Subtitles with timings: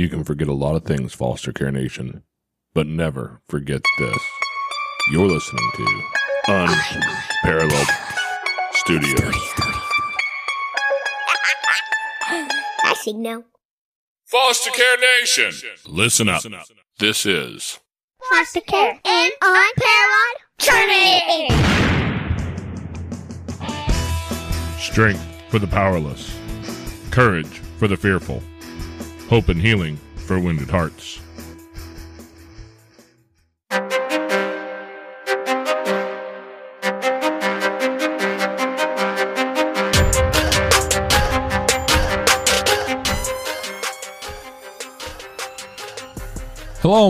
[0.00, 2.22] You can forget a lot of things, Foster Care Nation,
[2.72, 4.18] but never forget this.
[5.12, 6.02] You're listening to
[6.48, 7.86] Unparalleled
[8.72, 9.34] Studios.
[12.82, 13.44] I signal.
[14.24, 15.52] Foster Care Nation,
[15.86, 16.44] listen up.
[16.98, 17.78] This is
[18.30, 21.50] Foster care and unparalleled journey.
[24.78, 26.34] strength for the powerless,
[27.10, 28.42] courage for the fearful,
[29.30, 31.20] hope and healing for wounded hearts.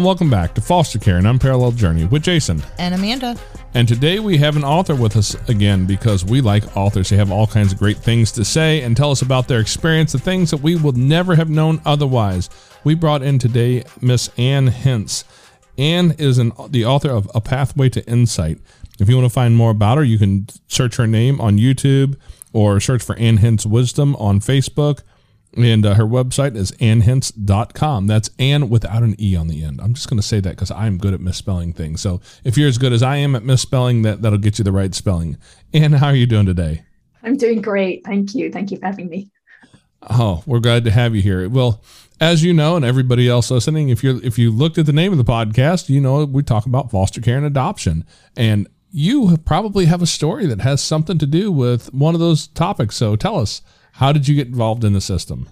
[0.00, 2.62] And welcome back to Foster Care and Unparalleled Journey with Jason.
[2.78, 3.36] and Amanda.
[3.74, 7.10] And today we have an author with us again because we like authors.
[7.10, 10.12] They have all kinds of great things to say and tell us about their experience,
[10.12, 12.48] the things that we would never have known otherwise.
[12.82, 15.24] We brought in today Miss Ann Hintz.
[15.77, 18.58] Ann is an, the author of A Pathway to Insight.
[18.98, 22.16] If you want to find more about her, you can search her name on YouTube
[22.55, 25.03] or search for Ann Hintz Wisdom on Facebook.
[25.56, 28.06] And uh, her website is annhintz.com.
[28.06, 29.81] That's Ann without an E on the end.
[29.81, 32.01] I'm just going to say that because I'm good at misspelling things.
[32.01, 34.73] So if you're as good as I am at misspelling, that, that'll get you the
[34.73, 35.39] right spelling.
[35.75, 36.84] Ann, how are you doing today?
[37.23, 38.05] I'm doing great.
[38.05, 38.51] Thank you.
[38.51, 39.31] Thank you for having me.
[40.09, 41.48] Oh, we're glad to have you here.
[41.48, 41.83] Well,
[42.21, 45.12] as you know, and everybody else listening, if you if you looked at the name
[45.12, 48.05] of the podcast, you know we talk about foster care and adoption,
[48.37, 52.47] and you probably have a story that has something to do with one of those
[52.48, 52.97] topics.
[52.97, 55.48] So tell us, how did you get involved in the system?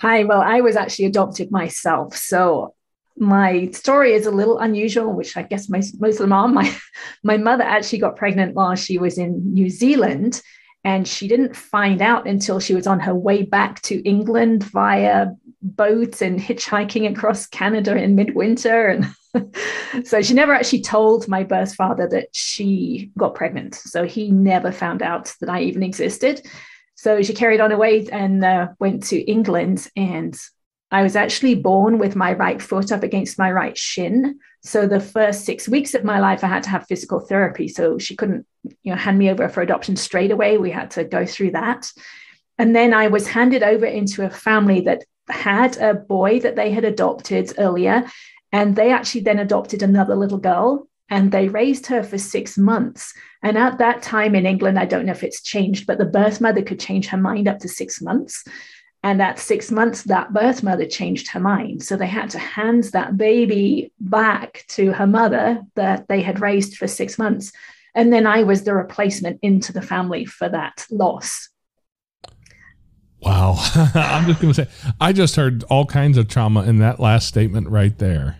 [0.00, 0.24] Hi.
[0.24, 2.16] Well, I was actually adopted myself.
[2.16, 2.74] So
[3.16, 6.48] my story is a little unusual, which I guess most, most of them are.
[6.58, 6.72] My,
[7.24, 10.40] my mother actually got pregnant while she was in New Zealand.
[10.84, 15.26] And she didn't find out until she was on her way back to England via
[15.60, 18.86] boat and hitchhiking across Canada in midwinter.
[18.86, 19.56] And
[20.06, 23.74] so she never actually told my birth father that she got pregnant.
[23.74, 26.46] So he never found out that I even existed.
[26.98, 29.86] So she carried on away and uh, went to England.
[29.94, 30.36] And
[30.90, 34.40] I was actually born with my right foot up against my right shin.
[34.64, 37.68] So the first six weeks of my life, I had to have physical therapy.
[37.68, 38.46] So she couldn't,
[38.82, 40.58] you know, hand me over for adoption straight away.
[40.58, 41.88] We had to go through that.
[42.58, 46.72] And then I was handed over into a family that had a boy that they
[46.72, 48.10] had adopted earlier.
[48.50, 53.14] And they actually then adopted another little girl and they raised her for six months.
[53.42, 56.40] And at that time in England, I don't know if it's changed, but the birth
[56.40, 58.44] mother could change her mind up to six months.
[59.02, 61.82] And at six months, that birth mother changed her mind.
[61.82, 66.76] So they had to hand that baby back to her mother that they had raised
[66.76, 67.52] for six months.
[67.94, 71.48] And then I was the replacement into the family for that loss.
[73.20, 73.56] Wow.
[73.94, 74.70] I'm just going to say,
[75.00, 78.38] I just heard all kinds of trauma in that last statement right there.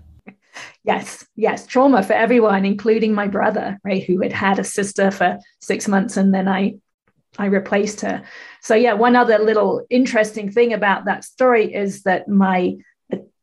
[0.88, 5.38] Yes, yes, trauma for everyone, including my brother, right, who had had a sister for
[5.60, 6.76] six months, and then I,
[7.36, 8.22] I replaced her.
[8.62, 12.78] So yeah, one other little interesting thing about that story is that my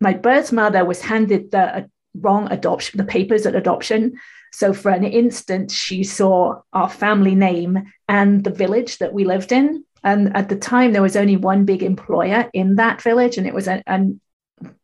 [0.01, 1.83] my birth mother was handed the uh,
[2.15, 4.15] wrong adoption, the papers at adoption.
[4.51, 9.51] So for an instant, she saw our family name and the village that we lived
[9.51, 9.85] in.
[10.03, 13.53] And at the time, there was only one big employer in that village, and it
[13.53, 13.99] was a, a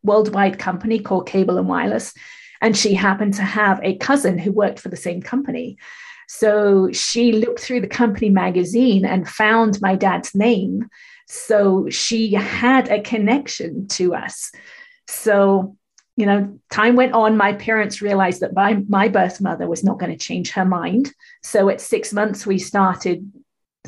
[0.04, 2.14] worldwide company called Cable and Wireless.
[2.62, 5.78] And she happened to have a cousin who worked for the same company.
[6.28, 10.88] So she looked through the company magazine and found my dad's name.
[11.28, 14.52] So she had a connection to us.
[15.08, 15.76] So,
[16.16, 17.36] you know, time went on.
[17.36, 21.12] My parents realized that my, my birth mother was not going to change her mind.
[21.44, 23.30] So at six months, we started,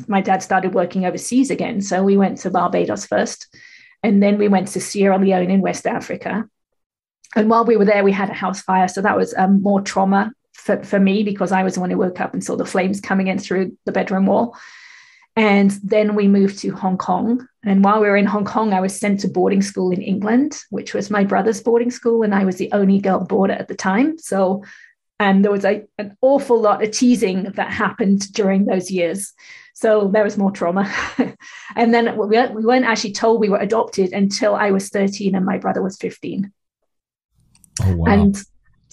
[0.06, 1.80] my dad started working overseas again.
[1.80, 3.54] So we went to Barbados first.
[4.02, 6.44] And then we went to Sierra Leone in West Africa.
[7.36, 8.88] And while we were there, we had a house fire.
[8.88, 11.98] So that was um, more trauma for, for me because I was the one who
[11.98, 14.56] woke up and saw the flames coming in through the bedroom wall.
[15.36, 17.46] And then we moved to Hong Kong.
[17.64, 20.62] And while we were in Hong Kong, I was sent to boarding school in England,
[20.70, 22.22] which was my brother's boarding school.
[22.22, 24.16] And I was the only girl boarder at the time.
[24.18, 24.62] So,
[25.18, 29.32] and there was a, an awful lot of teasing that happened during those years.
[29.74, 30.92] So there was more trauma.
[31.76, 35.44] and then we, we weren't actually told we were adopted until I was 13 and
[35.44, 36.52] my brother was 15.
[37.84, 38.12] Oh, wow.
[38.12, 38.36] And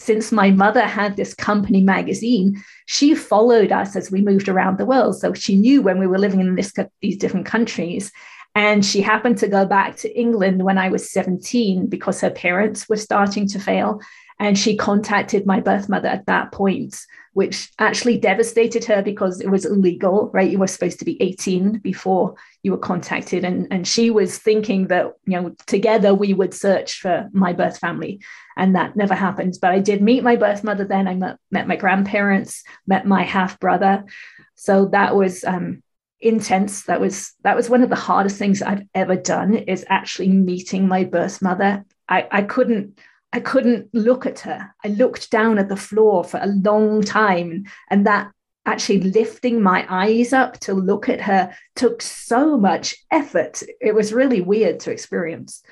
[0.02, 4.86] since my mother had this company magazine, she followed us as we moved around the
[4.86, 5.20] world.
[5.20, 8.12] So she knew when we were living in this, these different countries.
[8.56, 12.90] And she happened to go back to England when I was 17 because her parents
[12.90, 14.02] were starting to fail.
[14.40, 17.00] And she contacted my birth mother at that point,
[17.34, 20.50] which actually devastated her because it was illegal, right?
[20.50, 22.34] You were supposed to be 18 before
[22.64, 23.46] you were contacted.
[23.46, 27.78] And, and she was thinking that, you know, together we would search for my birth
[27.78, 28.20] family.
[28.62, 29.58] And that never happened.
[29.60, 31.08] But I did meet my birth mother then.
[31.08, 34.06] I met, met my grandparents, met my half brother.
[34.54, 35.82] So that was um,
[36.20, 36.84] intense.
[36.84, 40.88] That was that was one of the hardest things I've ever done is actually meeting
[40.88, 41.84] my birth mother.
[42.08, 43.00] I, I couldn't
[43.34, 44.76] I couldn't look at her.
[44.86, 48.32] I looked down at the floor for a long time, and that
[48.68, 53.64] actually lifting my eyes up to look at her took so much effort.
[53.82, 55.64] It was really weird to experience.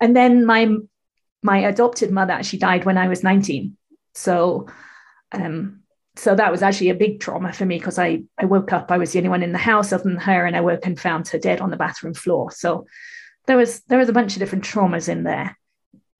[0.00, 0.78] And then my
[1.42, 3.76] my adopted mother actually died when I was 19.
[4.14, 4.68] So
[5.32, 5.82] um,
[6.16, 8.98] so that was actually a big trauma for me because I, I woke up, I
[8.98, 11.28] was the only one in the house other than her, and I woke and found
[11.28, 12.50] her dead on the bathroom floor.
[12.50, 12.86] So
[13.46, 15.56] there was there was a bunch of different traumas in there.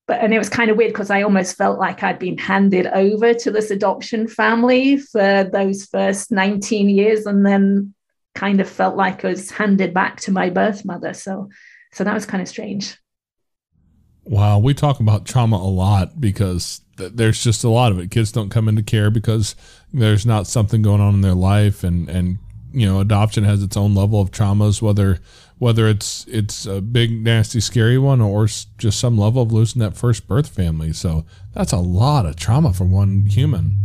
[0.08, 2.86] But and it was kind of weird because I almost felt like I'd been handed
[2.86, 7.94] over to this adoption family for those first 19 years and then
[8.34, 11.12] kind of felt like I was handed back to my birth mother.
[11.12, 11.50] So
[11.92, 12.96] so that was kind of strange.
[14.24, 18.10] Wow, we talk about trauma a lot because th- there's just a lot of it.
[18.10, 19.56] Kids don't come into care because
[19.92, 22.38] there's not something going on in their life, and and
[22.72, 25.19] you know, adoption has its own level of traumas, whether
[25.58, 29.96] whether it's it's a big, nasty, scary one, or just some level of losing that
[29.96, 30.92] first birth family.
[30.92, 33.78] So that's a lot of trauma for one human.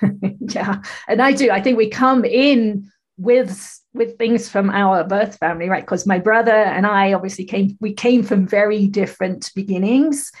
[0.40, 1.50] yeah, and I do.
[1.50, 5.84] I think we come in with with things from our birth family, right?
[5.84, 10.32] Because my brother and I obviously came, we came from very different beginnings.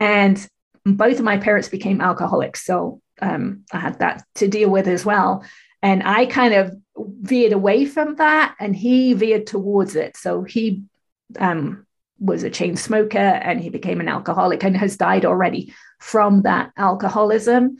[0.00, 0.44] And
[0.84, 2.64] both of my parents became alcoholics.
[2.64, 5.44] So um, I had that to deal with as well.
[5.82, 10.16] And I kind of veered away from that and he veered towards it.
[10.16, 10.82] So he
[11.38, 11.86] um,
[12.18, 16.72] was a chain smoker and he became an alcoholic and has died already from that
[16.76, 17.76] alcoholism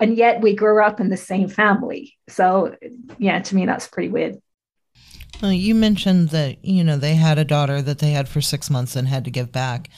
[0.00, 2.16] and yet we grew up in the same family.
[2.28, 2.76] So,
[3.18, 4.36] yeah, to me, that's pretty weird.
[5.42, 8.70] Well, you mentioned that, you know, they had a daughter that they had for six
[8.70, 9.90] months and had to give back,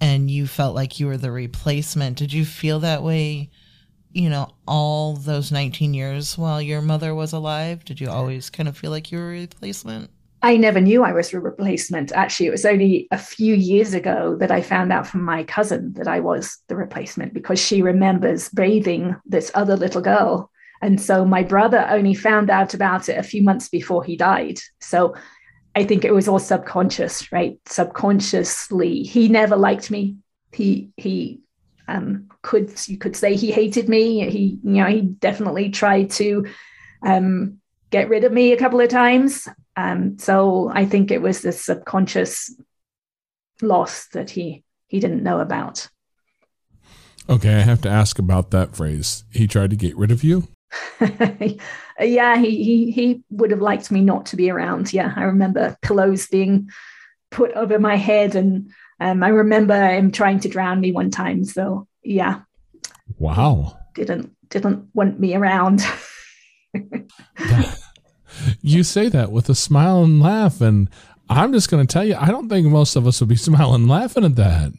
[0.00, 2.18] and you felt like you were the replacement.
[2.18, 3.50] Did you feel that way,
[4.12, 7.84] you know, all those 19 years while your mother was alive?
[7.84, 10.10] Did you always kind of feel like you were a replacement?
[10.44, 12.10] I never knew I was a replacement.
[12.10, 15.92] Actually, it was only a few years ago that I found out from my cousin
[15.92, 20.50] that I was the replacement because she remembers bathing this other little girl.
[20.82, 24.58] And so my brother only found out about it a few months before he died.
[24.80, 25.14] So
[25.76, 27.58] I think it was all subconscious, right?
[27.66, 30.16] Subconsciously, he never liked me.
[30.52, 31.40] He he
[31.86, 34.28] um, could you could say he hated me.
[34.28, 36.46] He you know he definitely tried to
[37.06, 37.58] um,
[37.90, 39.48] get rid of me a couple of times.
[39.76, 42.54] Um, so I think it was this subconscious
[43.60, 45.88] loss that he he didn't know about.
[47.28, 49.24] Okay, I have to ask about that phrase.
[49.32, 50.48] He tried to get rid of you.
[52.00, 54.92] yeah, he he he would have liked me not to be around.
[54.92, 56.70] Yeah, I remember pillows being
[57.30, 58.70] put over my head, and
[59.00, 61.44] um, I remember him trying to drown me one time.
[61.44, 62.40] So yeah.
[63.18, 63.78] Wow.
[63.94, 65.82] Didn't didn't want me around.
[68.62, 70.60] you say that with a smile and laugh.
[70.60, 70.88] And
[71.28, 73.82] I'm just going to tell you, I don't think most of us would be smiling
[73.82, 74.72] and laughing at that.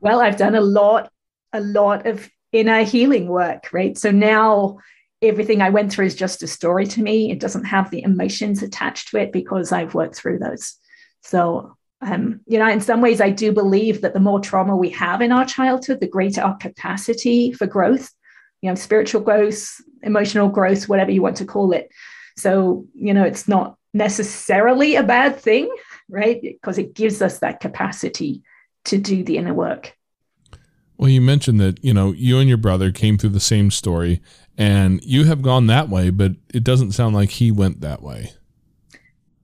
[0.00, 1.12] Well, I've done a lot,
[1.52, 3.96] a lot of inner healing work, right?
[3.96, 4.78] So now
[5.22, 7.30] everything I went through is just a story to me.
[7.30, 10.74] It doesn't have the emotions attached to it because I've worked through those.
[11.22, 14.90] So, um, you know, in some ways, I do believe that the more trauma we
[14.90, 18.10] have in our childhood, the greater our capacity for growth,
[18.60, 21.88] you know, spiritual growth, emotional growth, whatever you want to call it.
[22.36, 25.68] So, you know, it's not necessarily a bad thing,
[26.08, 26.40] right?
[26.40, 28.42] Because it gives us that capacity
[28.84, 29.96] to do the inner work.
[30.96, 34.22] Well, you mentioned that, you know, you and your brother came through the same story
[34.56, 38.32] and you have gone that way, but it doesn't sound like he went that way.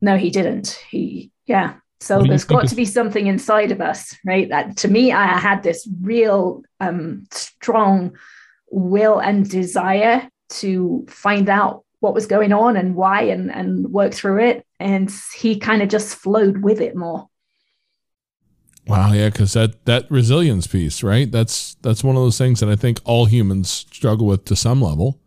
[0.01, 0.81] No, he didn't.
[0.89, 1.75] He, yeah.
[2.01, 4.49] So there's got to be something inside of us, right?
[4.49, 8.17] That to me, I had this real um, strong
[8.71, 14.15] will and desire to find out what was going on and why and and work
[14.15, 14.65] through it.
[14.79, 17.29] And he kind of just flowed with it more.
[18.87, 21.31] Wow yeah because that that resilience piece right?
[21.31, 24.81] That's that's one of those things that i think all humans struggle with to some
[24.81, 25.21] level.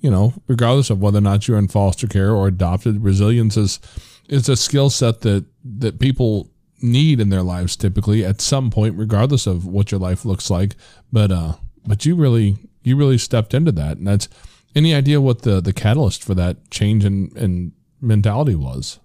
[0.00, 3.80] You know regardless of whether or not you're in foster care or adopted resilience is
[4.28, 6.50] is a skill set that that people
[6.82, 10.76] need in their lives typically at some point regardless of what your life looks like.
[11.12, 11.54] But uh
[11.86, 13.96] but you really you really stepped into that.
[13.96, 14.28] And that's
[14.74, 18.98] any idea what the the catalyst for that change in, in mentality was?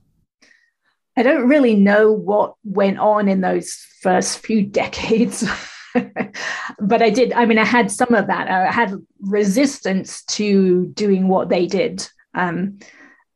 [1.17, 5.43] I don't really know what went on in those first few decades
[6.79, 8.49] but I did, I mean, I had some of that.
[8.49, 12.07] I had resistance to doing what they did.
[12.33, 12.79] Um,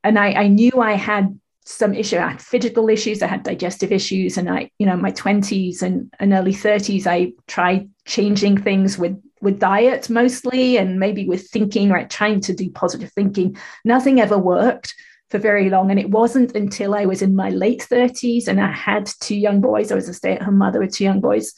[0.04, 2.18] and I, I knew I had some issue.
[2.18, 6.14] I had physical issues, I had digestive issues, and I, you know, my 20s and,
[6.20, 11.90] and early 30s, I tried changing things with with diet mostly and maybe with thinking,
[11.90, 12.10] right?
[12.10, 13.58] Trying to do positive thinking.
[13.86, 14.96] Nothing ever worked
[15.30, 15.92] for very long.
[15.92, 19.62] And it wasn't until I was in my late 30s and I had two young
[19.62, 19.92] boys.
[19.92, 21.54] I was a stay-at-home mother with two young boys.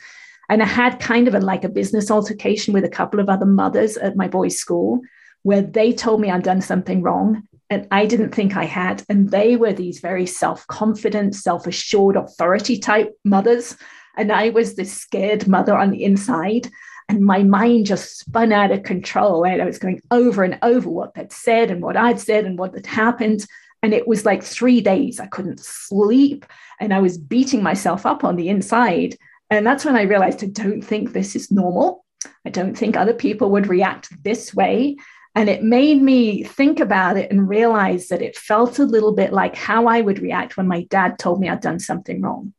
[0.49, 3.45] And I had kind of a, like a business altercation with a couple of other
[3.45, 5.01] mothers at my boys' school
[5.43, 9.03] where they told me I'd done something wrong and I didn't think I had.
[9.09, 13.75] And they were these very self confident, self assured, authority type mothers.
[14.17, 16.69] And I was this scared mother on the inside.
[17.07, 19.45] And my mind just spun out of control.
[19.45, 22.57] And I was going over and over what they'd said and what I'd said and
[22.57, 23.45] what had happened.
[23.83, 25.19] And it was like three days.
[25.19, 26.45] I couldn't sleep.
[26.79, 29.15] And I was beating myself up on the inside.
[29.49, 32.03] And that's when I realized I don't think this is normal.
[32.45, 34.97] I don't think other people would react this way.
[35.35, 39.33] And it made me think about it and realize that it felt a little bit
[39.33, 42.53] like how I would react when my dad told me I'd done something wrong.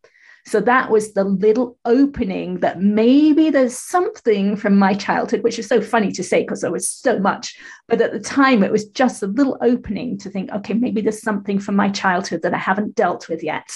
[0.47, 5.67] So that was the little opening that maybe there's something from my childhood, which is
[5.67, 7.59] so funny to say because there was so much.
[7.89, 11.21] But at the time, it was just a little opening to think, okay, maybe there's
[11.21, 13.73] something from my childhood that I haven't dealt with yet.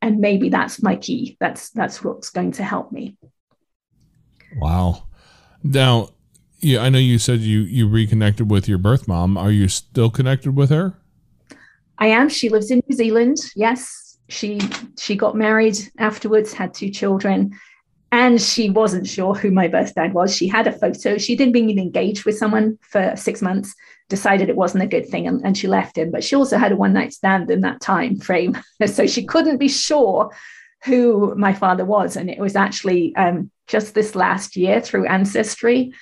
[0.00, 1.36] And maybe that's my key.
[1.40, 3.16] That's that's what's going to help me.
[4.56, 5.08] Wow.
[5.64, 6.10] Now,
[6.60, 9.36] yeah, I know you said you you reconnected with your birth mom.
[9.36, 10.94] Are you still connected with her?
[11.98, 12.28] I am.
[12.28, 13.38] She lives in New Zealand.
[13.56, 14.01] Yes,
[14.32, 14.60] she
[14.98, 17.52] she got married afterwards, had two children,
[18.10, 20.34] and she wasn't sure who my birth dad was.
[20.34, 21.18] She had a photo.
[21.18, 23.74] She didn't being engaged with someone for six months,
[24.08, 26.10] decided it wasn't a good thing, and, and she left him.
[26.10, 29.58] But she also had a one night stand in that time frame, so she couldn't
[29.58, 30.30] be sure
[30.84, 32.16] who my father was.
[32.16, 35.92] And it was actually um, just this last year through ancestry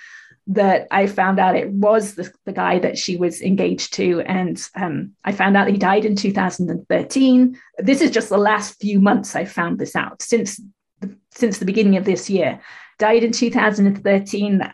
[0.46, 4.20] that I found out it was the, the guy that she was engaged to.
[4.22, 7.58] And um, I found out he died in 2013.
[7.78, 10.60] This is just the last few months I found this out since
[11.00, 12.60] the, since the beginning of this year.
[12.98, 14.72] Died in 2013.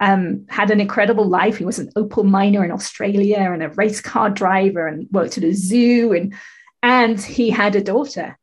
[0.00, 1.58] Um, had an incredible life.
[1.58, 5.44] He was an opal miner in Australia and a race car driver and worked at
[5.44, 6.12] a zoo.
[6.12, 6.34] And,
[6.82, 8.38] and he had a daughter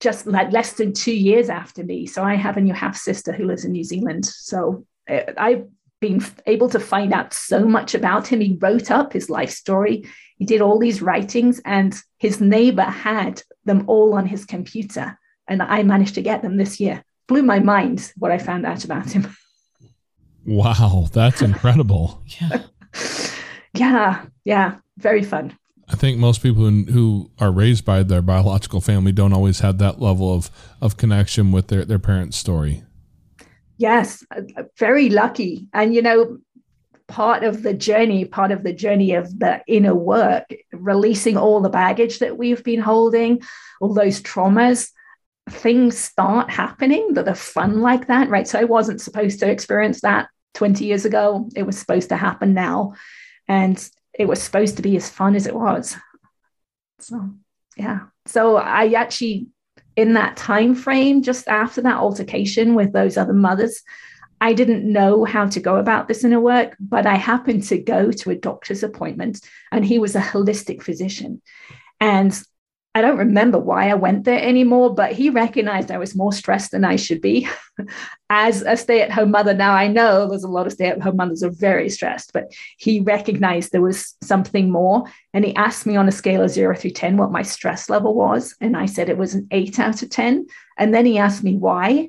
[0.00, 2.06] just like less than two years after me.
[2.06, 4.24] So I have a new half sister who lives in New Zealand.
[4.26, 5.64] So uh, I
[6.00, 8.40] been able to find out so much about him.
[8.40, 10.04] He wrote up his life story.
[10.38, 15.18] He did all these writings, and his neighbor had them all on his computer.
[15.48, 17.04] And I managed to get them this year.
[17.26, 19.34] Blew my mind what I found out about him.
[20.46, 22.22] Wow, that's incredible.
[22.40, 22.62] Yeah.
[23.74, 25.58] yeah, yeah, very fun.
[25.90, 29.76] I think most people who, who are raised by their biological family don't always have
[29.78, 30.50] that level of,
[30.80, 32.82] of connection with their, their parents' story.
[33.78, 35.68] Yes, uh, uh, very lucky.
[35.72, 36.38] And, you know,
[37.06, 41.70] part of the journey, part of the journey of the inner work, releasing all the
[41.70, 43.40] baggage that we've been holding,
[43.80, 44.90] all those traumas,
[45.48, 48.46] things start happening that are fun like that, right?
[48.46, 51.48] So I wasn't supposed to experience that 20 years ago.
[51.54, 52.94] It was supposed to happen now.
[53.46, 55.96] And it was supposed to be as fun as it was.
[56.98, 57.30] So,
[57.76, 58.00] yeah.
[58.26, 59.46] So I actually
[59.98, 63.82] in that time frame just after that altercation with those other mothers
[64.40, 68.12] i didn't know how to go about this inner work but i happened to go
[68.12, 69.40] to a doctor's appointment
[69.72, 71.42] and he was a holistic physician.
[72.00, 72.40] And
[72.98, 76.72] I don't remember why I went there anymore, but he recognized I was more stressed
[76.72, 77.48] than I should be.
[78.28, 81.00] As a stay at home mother, now I know there's a lot of stay at
[81.00, 85.04] home mothers are very stressed, but he recognized there was something more.
[85.32, 88.14] And he asked me on a scale of zero through 10 what my stress level
[88.14, 88.56] was.
[88.60, 90.48] And I said it was an eight out of 10.
[90.76, 92.08] And then he asked me why.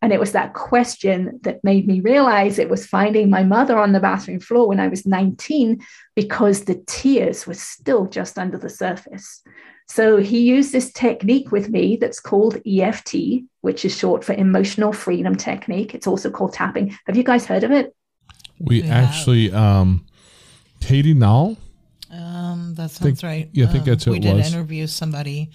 [0.00, 3.92] And it was that question that made me realize it was finding my mother on
[3.92, 8.70] the bathroom floor when I was 19 because the tears were still just under the
[8.70, 9.42] surface.
[9.90, 14.92] So he used this technique with me that's called EFT, which is short for emotional
[14.92, 15.96] freedom technique.
[15.96, 16.96] It's also called tapping.
[17.06, 17.92] Have you guys heard of it?
[18.60, 20.06] We, actually, um,
[20.80, 21.56] Katie Nall.
[22.08, 23.50] Um, that sounds think, right.
[23.52, 24.52] Yeah, I think um, that's who we did was.
[24.54, 25.50] interview somebody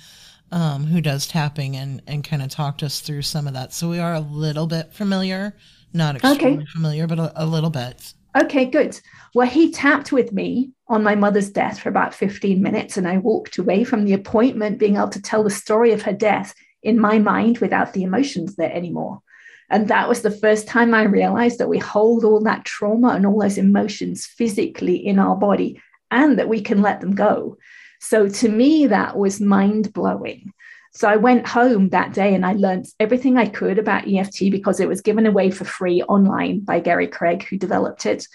[0.52, 3.74] um, who does tapping and and kind of talked us through some of that.
[3.74, 5.56] So we are a little bit familiar,
[5.94, 6.66] not extremely Okay.
[6.74, 8.14] familiar, but a, a little bit.
[8.38, 9.00] Okay, good.
[9.34, 13.18] Well, he tapped with me on my mother's death for about 15 minutes, and I
[13.18, 17.00] walked away from the appointment being able to tell the story of her death in
[17.00, 19.22] my mind without the emotions there anymore.
[19.70, 23.26] And that was the first time I realized that we hold all that trauma and
[23.26, 27.58] all those emotions physically in our body and that we can let them go.
[28.00, 30.54] So to me, that was mind blowing.
[30.92, 34.80] So I went home that day and I learned everything I could about EFT because
[34.80, 38.28] it was given away for free online by Gary Craig, who developed it.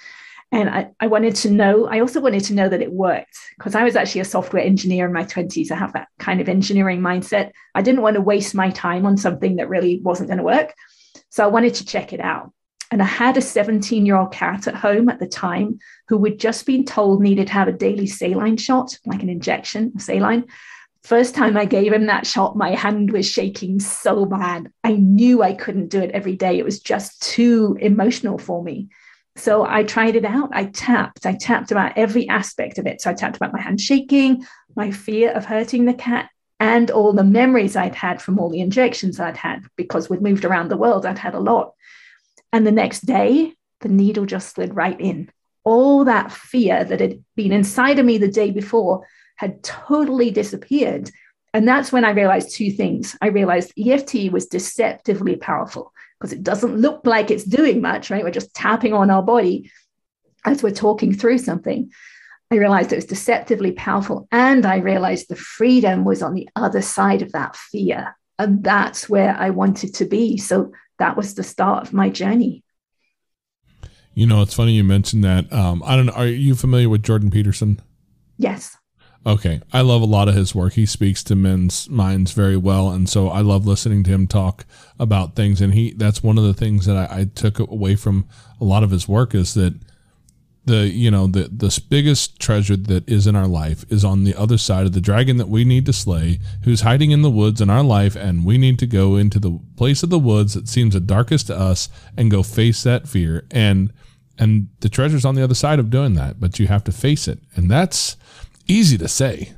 [0.53, 3.77] And I, I wanted to know, I also wanted to know that it worked because
[3.77, 5.71] I was actually a software engineer in my 20s.
[5.71, 7.53] I have that kind of engineering mindset.
[7.75, 10.75] I didn't want to waste my time on something that really wasn't going to work.
[11.29, 12.53] So I wanted to check it out.
[12.91, 15.79] And I had a 17 year old cat at home at the time
[16.09, 19.93] who had just been told needed to have a daily saline shot, like an injection
[19.95, 20.47] of saline.
[21.05, 24.71] First time I gave him that shot, my hand was shaking so bad.
[24.85, 26.59] I knew I couldn't do it every day.
[26.59, 28.89] It was just too emotional for me.
[29.41, 30.51] So I tried it out.
[30.53, 31.25] I tapped.
[31.25, 33.01] I tapped about every aspect of it.
[33.01, 34.45] So I tapped about my hand shaking,
[34.77, 36.29] my fear of hurting the cat,
[36.61, 40.45] and all the memories I'd had from all the injections I'd had because we'd moved
[40.45, 41.07] around the world.
[41.07, 41.73] I'd had a lot.
[42.53, 45.31] And the next day, the needle just slid right in.
[45.65, 49.07] All that fear that had been inside of me the day before
[49.37, 51.11] had totally disappeared.
[51.55, 53.17] And that's when I realized two things.
[53.23, 58.23] I realized EFT was deceptively powerful because it doesn't look like it's doing much, right?
[58.23, 59.71] We're just tapping on our body
[60.45, 61.91] as we're talking through something.
[62.51, 64.29] I realized it was deceptively powerful.
[64.31, 68.17] And I realized the freedom was on the other side of that fear.
[68.39, 70.37] And that's where I wanted to be.
[70.37, 72.65] So that was the start of my journey.
[74.13, 75.51] You know, it's funny you mentioned that.
[75.53, 76.13] Um, I don't know.
[76.13, 77.81] Are you familiar with Jordan Peterson?
[78.37, 78.77] Yes.
[79.27, 79.61] Okay.
[79.71, 80.73] I love a lot of his work.
[80.75, 82.91] He speaks to men's minds very well.
[82.91, 84.65] And so I love listening to him talk
[84.99, 85.61] about things.
[85.61, 88.27] And he, that's one of the things that I, I took away from
[88.61, 89.75] a lot of his work is that
[90.65, 94.35] the, you know, the, the biggest treasure that is in our life is on the
[94.35, 97.61] other side of the dragon that we need to slay, who's hiding in the woods
[97.61, 98.17] in our life.
[98.17, 101.49] And we need to go into the place of the woods that seems the darkest
[101.49, 103.47] to us and go face that fear.
[103.51, 103.93] And,
[104.39, 107.29] and the treasure's on the other side of doing that, but you have to face
[107.29, 107.41] it.
[107.55, 108.17] And that's,
[108.71, 109.53] easy to say.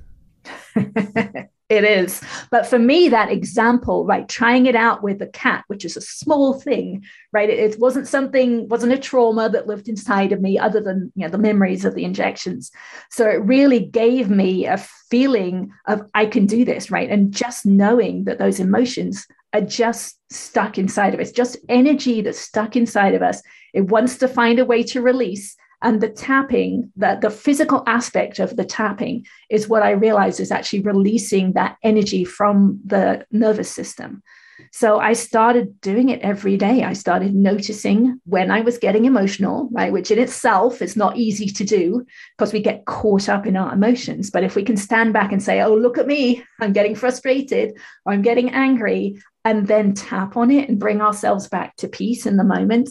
[0.75, 2.23] it is.
[2.51, 6.01] But for me, that example, right, trying it out with a cat, which is a
[6.01, 7.49] small thing, right?
[7.49, 11.23] It, it, wasn't something, wasn't a trauma that lived inside of me other than, you
[11.23, 12.71] know, the memories of the injections.
[13.11, 17.11] So it really gave me a feeling of I can do this, right?
[17.11, 22.39] And just knowing that those emotions are just stuck inside of us, just energy that's
[22.39, 23.43] stuck inside of us.
[23.75, 28.39] It wants to find a way to release and the tapping, the, the physical aspect
[28.39, 33.71] of the tapping is what I realized is actually releasing that energy from the nervous
[33.71, 34.23] system.
[34.71, 36.85] So I started doing it every day.
[36.85, 39.93] I started noticing when I was getting emotional, right?
[39.93, 43.73] Which in itself is not easy to do because we get caught up in our
[43.73, 44.31] emotions.
[44.31, 47.75] But if we can stand back and say, oh, look at me, I'm getting frustrated
[48.07, 52.37] I'm getting angry, and then tap on it and bring ourselves back to peace in
[52.37, 52.91] the moment,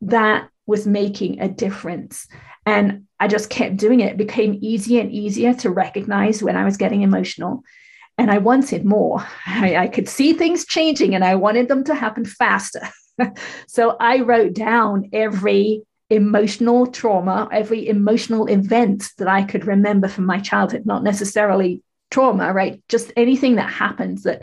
[0.00, 2.26] that was making a difference.
[2.64, 4.12] And I just kept doing it.
[4.12, 7.62] It became easier and easier to recognize when I was getting emotional.
[8.16, 9.26] And I wanted more.
[9.46, 12.88] I, I could see things changing and I wanted them to happen faster.
[13.66, 20.26] so I wrote down every emotional trauma, every emotional event that I could remember from
[20.26, 22.82] my childhood, not necessarily trauma, right?
[22.88, 24.42] Just anything that happens that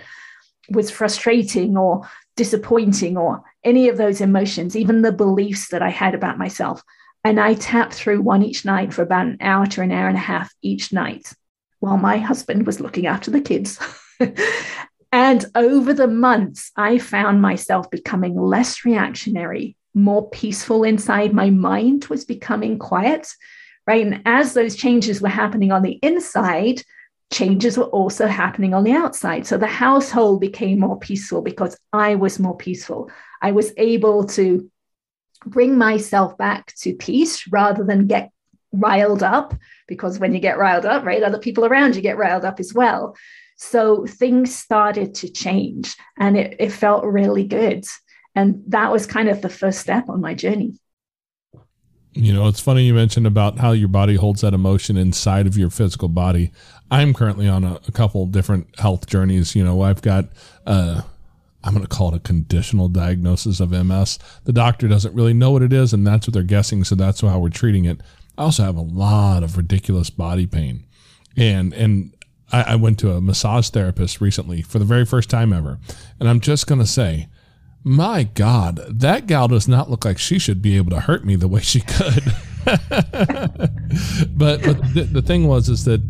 [0.70, 6.16] was frustrating or disappointing or any of those emotions, even the beliefs that I had
[6.16, 6.82] about myself.
[7.26, 10.16] And I tapped through one each night for about an hour to an hour and
[10.16, 11.34] a half each night
[11.80, 13.80] while my husband was looking after the kids.
[15.12, 21.34] and over the months, I found myself becoming less reactionary, more peaceful inside.
[21.34, 23.28] My mind was becoming quiet,
[23.86, 24.06] right?
[24.06, 26.82] And as those changes were happening on the inside,
[27.32, 29.46] changes were also happening on the outside.
[29.46, 33.12] So the household became more peaceful because I was more peaceful.
[33.42, 34.70] I was able to
[35.46, 38.32] bring myself back to peace rather than get
[38.74, 39.56] riled up,
[39.88, 42.74] because when you get riled up, right, other people around you get riled up as
[42.74, 43.16] well.
[43.58, 47.86] So things started to change and it, it felt really good.
[48.36, 50.80] And that was kind of the first step on my journey.
[52.14, 55.56] You know, it's funny you mentioned about how your body holds that emotion inside of
[55.58, 56.52] your physical body.
[56.90, 59.56] I'm currently on a, a couple different health journeys.
[59.56, 60.26] You know, I've got,
[60.66, 61.02] uh,
[61.64, 64.20] I'm going to call it a conditional diagnosis of MS.
[64.46, 66.84] The doctor doesn't really know what it is, and that's what they're guessing.
[66.84, 68.02] So that's how we're treating it.
[68.38, 70.86] I also have a lot of ridiculous body pain,
[71.36, 72.16] and and
[72.52, 75.80] I, I went to a massage therapist recently for the very first time ever,
[76.20, 77.28] and I'm just going to say
[77.88, 81.38] my God, that gal does not look like she should be able to hurt me
[81.38, 82.24] the way she could.
[82.66, 86.02] but but the, the, thing was is that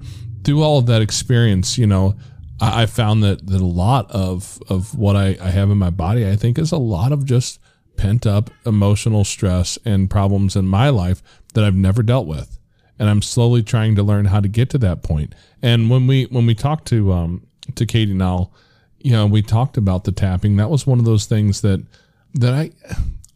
[0.47, 2.15] through all of that experience, you know,
[2.59, 5.91] I, I found that that a lot of of what I, I have in my
[5.91, 7.59] body, I think, is a lot of just
[7.97, 11.21] pent up emotional stress and problems in my life
[11.53, 12.59] that I've never dealt with,
[12.97, 15.35] and I'm slowly trying to learn how to get to that point.
[15.61, 18.51] And when we when we talk to um to Katie Nall
[18.99, 20.55] you know, we talked about the tapping.
[20.57, 21.85] That was one of those things that
[22.33, 22.71] that I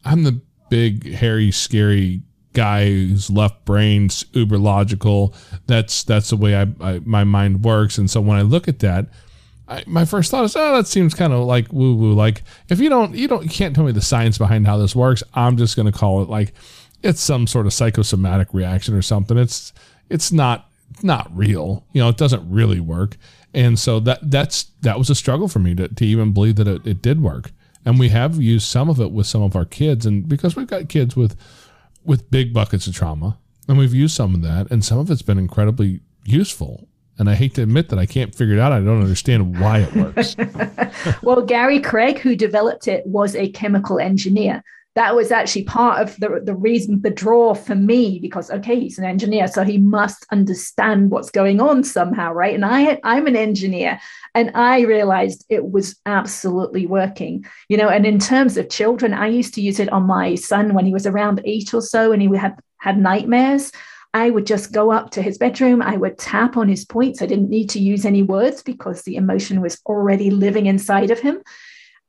[0.04, 2.22] I'm the big hairy scary
[2.54, 5.34] guy whose left brain's uber logical.
[5.68, 7.98] That's that's the way I, I my mind works.
[7.98, 9.08] And so when I look at that,
[9.68, 12.14] I, my first thought is, oh, that seems kind of like woo woo.
[12.14, 14.96] Like if you don't you don't you can't tell me the science behind how this
[14.96, 15.24] works.
[15.34, 16.54] I'm just going to call it like
[17.04, 19.38] it's some sort of psychosomatic reaction or something.
[19.38, 19.74] It's
[20.10, 20.70] it's not
[21.04, 21.86] not real.
[21.94, 23.18] You know, it doesn't really work.
[23.54, 26.68] And so that that's that was a struggle for me to, to even believe that
[26.68, 27.52] it, it did work.
[27.86, 30.68] And we have used some of it with some of our kids, and because we've
[30.68, 31.36] got kids with
[32.04, 33.38] with big buckets of trauma,
[33.68, 36.88] and we've used some of that, and some of it's been incredibly useful.
[37.18, 38.72] And I hate to admit that I can't figure it out.
[38.72, 40.36] I don't understand why it works.
[41.22, 44.64] well, Gary Craig, who developed it, was a chemical engineer
[44.96, 49.00] that was actually part of the, the reason, the draw for me, because okay, he's
[49.00, 52.54] an engineer, so he must understand what's going on somehow, right?
[52.54, 54.00] And I I'm an engineer,
[54.36, 57.88] and I realized it was absolutely working, you know.
[57.88, 60.94] And in terms of children, I used to use it on my son when he
[60.94, 63.72] was around eight or so, and he had had nightmares.
[64.14, 65.82] I would just go up to his bedroom.
[65.82, 67.22] I would tap on his points.
[67.22, 71.20] I didn't need to use any words because the emotion was already living inside of
[71.20, 71.42] him.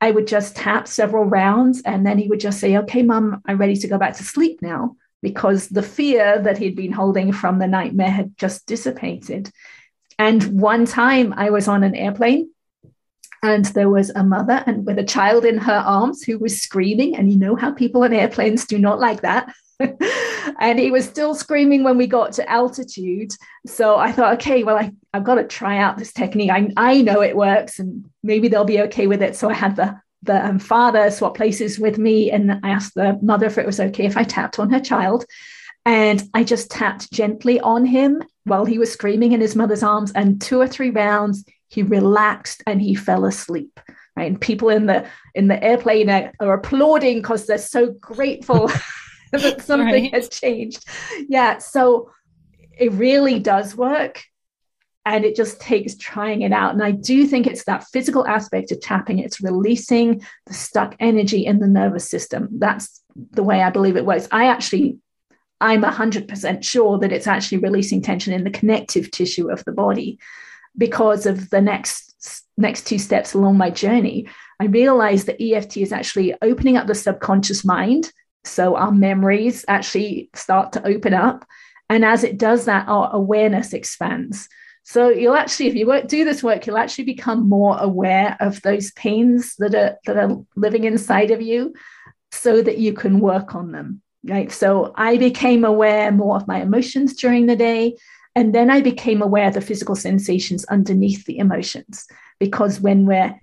[0.03, 3.57] I would just tap several rounds and then he would just say, Okay, mum, I'm
[3.57, 7.61] ready to go back to sleep now because the fear that he'd been holding from
[7.61, 9.49] the nightmare had just dissipated.
[10.19, 12.51] And one time I was on an airplane
[13.45, 17.15] and there was a mother and with a child in her arms who was screaming.
[17.15, 19.55] And you know how people on airplanes do not like that.
[20.61, 23.33] and he was still screaming when we got to altitude.
[23.67, 26.51] So I thought, okay, well, I, I've got to try out this technique.
[26.51, 29.37] I, I know it works and maybe they'll be okay with it.
[29.37, 33.19] So I had the, the um, father swap places with me and I asked the
[33.23, 35.25] mother if it was okay if I tapped on her child.
[35.85, 40.13] And I just tapped gently on him while he was screaming in his mother's arms.
[40.13, 43.81] And two or three rounds, he relaxed and he fell asleep.
[44.15, 44.31] Right?
[44.31, 48.71] And people in the in the airplane are, are applauding because they're so grateful
[49.41, 50.15] that something right.
[50.15, 50.85] has changed.
[51.29, 51.59] Yeah.
[51.59, 52.11] So
[52.79, 54.23] it really does work.
[55.05, 56.75] And it just takes trying it out.
[56.75, 61.45] And I do think it's that physical aspect of tapping, it's releasing the stuck energy
[61.45, 62.49] in the nervous system.
[62.53, 64.29] That's the way I believe it works.
[64.31, 64.99] I actually,
[65.61, 70.21] I'm 100% sure that it's actually releasing tension in the connective tissue of the body
[70.79, 72.11] because of the next
[72.57, 74.29] next two steps along my journey
[74.61, 78.13] i realized that eft is actually opening up the subconscious mind
[78.45, 81.45] so our memories actually start to open up.
[81.89, 84.49] And as it does that, our awareness expands.
[84.85, 88.91] So you'll actually, if you do this work, you'll actually become more aware of those
[88.93, 91.73] pains that are that are living inside of you,
[92.33, 94.03] so that you can work on them.
[94.25, 94.51] Right.
[94.51, 97.97] So I became aware more of my emotions during the day.
[98.35, 102.07] And then I became aware of the physical sensations underneath the emotions.
[102.39, 103.39] Because when we're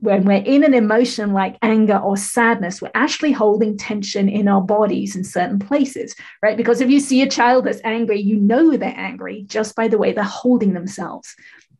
[0.00, 4.62] when we're in an emotion like anger or sadness, we're actually holding tension in our
[4.62, 6.56] bodies in certain places, right?
[6.56, 9.98] Because if you see a child that's angry, you know they're angry just by the
[9.98, 11.34] way they're holding themselves.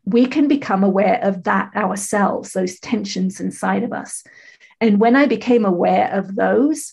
[0.05, 4.23] We can become aware of that ourselves, those tensions inside of us.
[4.81, 6.93] And when I became aware of those,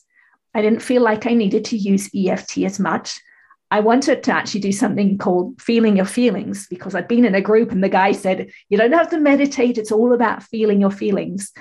[0.54, 3.20] I didn't feel like I needed to use EFT as much
[3.72, 7.42] I wanted to actually do something called feeling your feelings because I'd been in a
[7.42, 10.92] group and the guy said, You don't have to meditate, it's all about feeling your
[10.92, 11.54] feelings,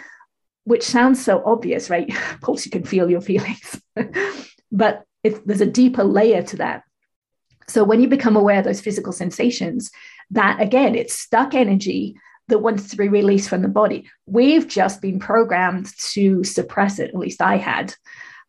[0.65, 2.09] which sounds so obvious, right?
[2.35, 3.81] of course, you can feel your feelings,
[4.73, 6.83] but if there's a deeper layer to that.
[7.69, 9.93] So when you become aware of those physical sensations,
[10.33, 12.17] that again, it's stuck energy
[12.49, 14.11] that wants to be released from the body.
[14.27, 17.95] We've just been programmed to suppress it, at least I had.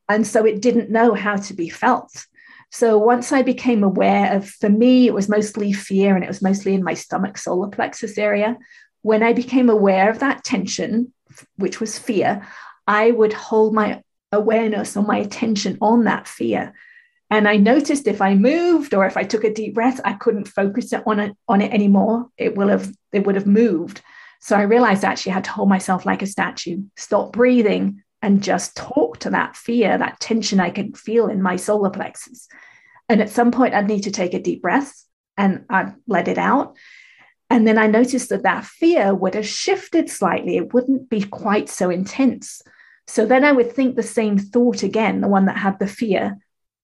[0.10, 2.26] And so it didn't know how to be felt.
[2.72, 6.42] So once I became aware of, for me, it was mostly fear and it was
[6.42, 8.58] mostly in my stomach solar plexus area.
[9.02, 11.14] When I became aware of that tension,
[11.58, 12.48] which was fear,
[12.88, 16.74] I would hold my awareness or my attention on that fear.
[17.30, 20.48] And I noticed if I moved or if I took a deep breath, I couldn't
[20.48, 22.28] focus on it on it anymore.
[22.38, 24.02] It will have it would have moved.
[24.40, 28.44] So I realized I actually had to hold myself like a statue, stop breathing, and
[28.44, 32.48] just talk to that fear, that tension I can feel in my solar plexus.
[33.10, 35.04] And at some point, I'd need to take a deep breath
[35.38, 36.78] and I'd let it out.
[37.50, 40.56] And then I noticed that that fear would have shifted slightly.
[40.56, 42.62] It wouldn't be quite so intense.
[43.08, 46.38] So then I would think the same thought again, the one that had the fear,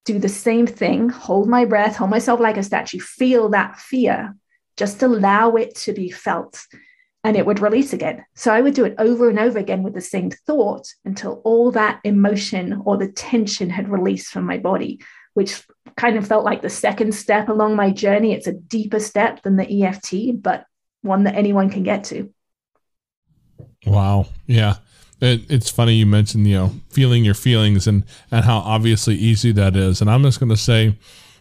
[0.03, 4.35] do the same thing, hold my breath, hold myself like a statue, feel that fear,
[4.75, 6.65] just allow it to be felt
[7.27, 8.25] and it would release again.
[8.35, 11.71] So I would do it over and over again with the same thought until all
[11.71, 15.01] that emotion or the tension had released from my body,
[15.33, 15.61] which
[15.97, 18.31] kind of felt like the second step along my journey.
[18.31, 20.67] It's a deeper step than the EFT, but
[21.01, 22.33] one that anyone can get to.
[23.85, 24.27] Wow.
[24.45, 24.75] Yeah.
[25.19, 29.51] It, it's funny you mentioned, you know, feeling your feelings and, and how obviously easy
[29.51, 29.99] that is.
[29.99, 30.95] And I'm just going to say,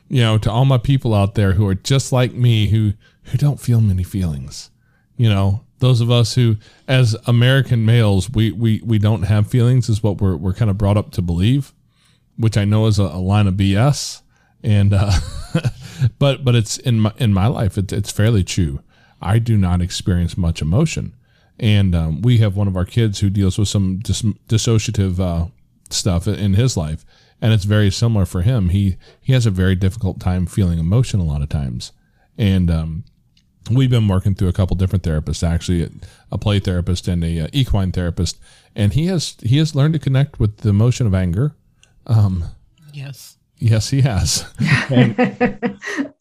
[0.08, 3.38] you know, to all my people out there who are just like me, who, who
[3.38, 4.70] don't feel many feelings,
[5.16, 6.56] you know, those of us who,
[6.88, 10.78] as American males, we, we, we don't have feelings is what we're, we're kind of
[10.78, 11.72] brought up to believe,
[12.36, 14.22] which I know is a, a line of BS.
[14.62, 15.12] And, uh,
[16.18, 18.80] but, but it's in my, in my life, it's, it's fairly true.
[19.20, 21.14] I do not experience much emotion
[21.58, 25.48] and um, we have one of our kids who deals with some dis- dissociative uh,
[25.90, 27.04] stuff in his life
[27.40, 31.20] and it's very similar for him he he has a very difficult time feeling emotion
[31.20, 31.92] a lot of times
[32.36, 33.04] and um,
[33.70, 35.90] we've been working through a couple different therapists actually
[36.30, 38.38] a play therapist and a uh, equine therapist.
[38.74, 41.54] And he has he has learned to connect with the emotion of anger.
[42.06, 42.44] Um,
[42.92, 43.36] yes.
[43.58, 44.44] yes he has.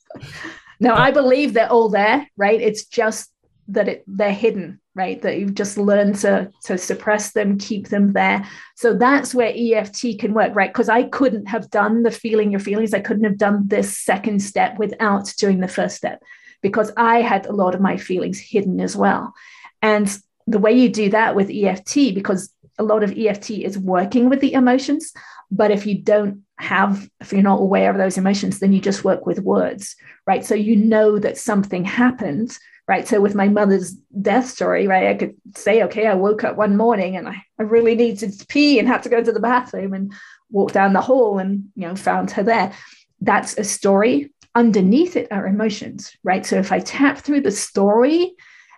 [0.78, 2.60] No i believe they're all there right?
[2.60, 3.32] It's just
[3.70, 5.22] that it, they're hidden right?
[5.22, 8.46] That you've just learned to to suppress them keep them there.
[8.76, 10.72] So that's where eft can work right?
[10.72, 14.42] Because i couldn't have done the feeling your feelings i couldn't have done this second
[14.42, 16.22] step without doing the first step
[16.68, 19.34] because i had a lot of my feelings hidden as well.
[19.82, 20.08] And
[20.48, 24.42] the way you do that with eft because a lot of eft is working with
[24.42, 25.14] the emotions
[25.52, 29.04] but if you don't have if you're not aware of those emotions then you just
[29.04, 29.96] work with words
[30.28, 30.44] right?
[30.46, 33.08] So you know that something happened right?
[33.08, 33.92] So with my mother's
[34.30, 37.64] death story right i could say okay i woke up one morning and i, I
[37.64, 40.14] really needed to pee and had to go to the bathroom and
[40.52, 42.74] walk down the hall and you know found her there.
[43.22, 48.34] That's a story underneath it are emotions right so if i tap through the story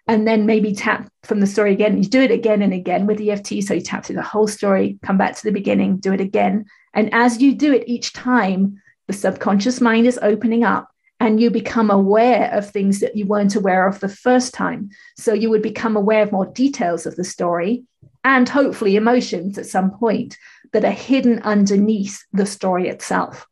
[0.07, 3.21] and then maybe tap from the story again you do it again and again with
[3.21, 6.21] eft so you tap through the whole story come back to the beginning do it
[6.21, 11.41] again and as you do it each time the subconscious mind is opening up and
[11.41, 14.89] you become aware of things that you weren't aware of the first time.
[15.17, 17.83] So you would become aware of more details of the story
[18.23, 20.37] and hopefully emotions at some point
[20.73, 23.47] that are hidden underneath the story itself.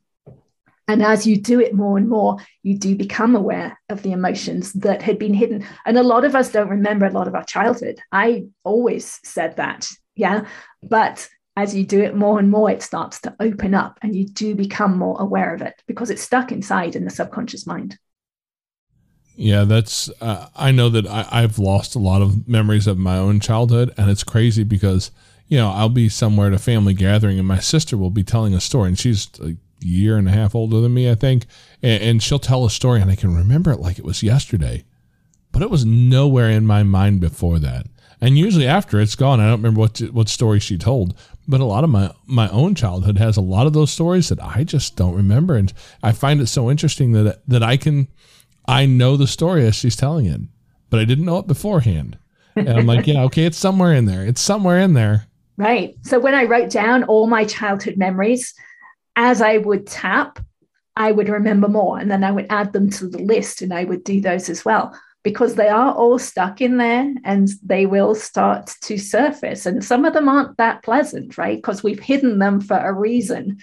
[0.88, 4.74] And as you do it more and more, you do become aware of the emotions
[4.74, 5.66] that had been hidden.
[5.86, 8.00] And a lot of us don't remember a lot of our childhood.
[8.12, 9.88] I always said that.
[10.16, 10.48] Yeah.
[10.84, 14.26] But as you do it more and more, it starts to open up and you
[14.28, 17.98] do become more aware of it because it's stuck inside in the subconscious mind.
[19.38, 23.18] Yeah, that's, uh, I know that I, I've lost a lot of memories of my
[23.18, 23.94] own childhood.
[23.98, 25.12] And it's crazy because,
[25.48, 28.54] you know, I'll be somewhere at a family gathering and my sister will be telling
[28.54, 31.46] a story and she's a year and a half older than me, I think.
[31.82, 34.84] And, and she'll tell a story and I can remember it like it was yesterday,
[35.52, 37.88] but it was nowhere in my mind before that.
[38.22, 41.16] And usually after it's gone, I don't remember what what story she told,
[41.48, 44.42] but a lot of my my own childhood has a lot of those stories that
[44.42, 48.08] I just don't remember, and I find it so interesting that that I can
[48.68, 50.42] I know the story as she's telling it,
[50.90, 52.18] but I didn't know it beforehand.
[52.56, 54.26] And I'm like, yeah, okay, it's somewhere in there.
[54.26, 55.28] It's somewhere in there.
[55.58, 55.96] Right.
[56.04, 58.54] So when I wrote down all my childhood memories,
[59.16, 60.40] as I would tap,
[60.96, 63.84] I would remember more, and then I would add them to the list, and I
[63.84, 68.14] would do those as well because they are all stuck in there and they will
[68.14, 69.66] start to surface.
[69.66, 71.58] And some of them aren't that pleasant, right?
[71.58, 73.58] Because we've hidden them for a reason.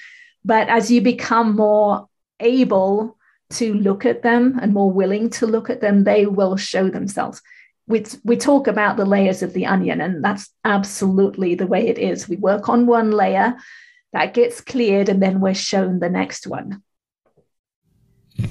[0.45, 2.09] But as you become more
[2.41, 3.17] able
[3.51, 7.41] to look at them and more willing to look at them, they will show themselves.
[7.87, 11.99] We, we talk about the layers of the onion, and that's absolutely the way it
[11.99, 12.29] is.
[12.29, 13.55] We work on one layer,
[14.13, 16.83] that gets cleared, and then we're shown the next one.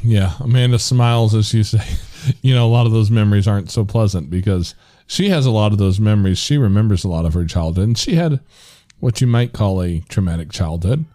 [0.03, 1.85] Yeah, Amanda smiles as you say,
[2.41, 4.75] you know, a lot of those memories aren't so pleasant because
[5.07, 6.37] she has a lot of those memories.
[6.37, 8.39] She remembers a lot of her childhood, and she had
[8.99, 11.05] what you might call a traumatic childhood.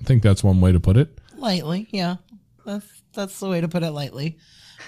[0.00, 1.18] I think that's one way to put it.
[1.36, 2.16] Lightly, yeah.
[2.64, 4.38] That's that's the way to put it lightly.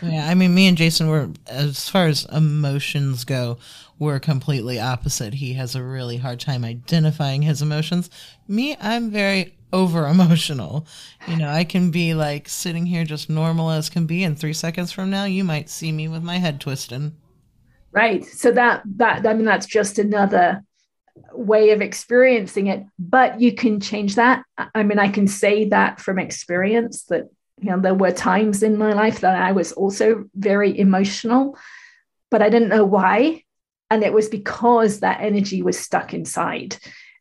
[0.02, 3.58] Yeah, I mean, me and Jason were, as far as emotions go,
[3.98, 5.34] we're completely opposite.
[5.34, 8.10] He has a really hard time identifying his emotions.
[8.46, 10.86] Me, I'm very over emotional.
[11.26, 14.52] You know, I can be like sitting here just normal as can be, and three
[14.52, 17.16] seconds from now, you might see me with my head twisting.
[17.90, 18.24] Right.
[18.24, 20.62] So that that I mean, that's just another
[21.32, 22.84] way of experiencing it.
[22.98, 24.44] But you can change that.
[24.74, 27.28] I mean, I can say that from experience that
[27.60, 31.56] you know there were times in my life that I was also very emotional,
[32.30, 33.42] but I didn't know why.
[33.90, 36.76] And it was because that energy was stuck inside.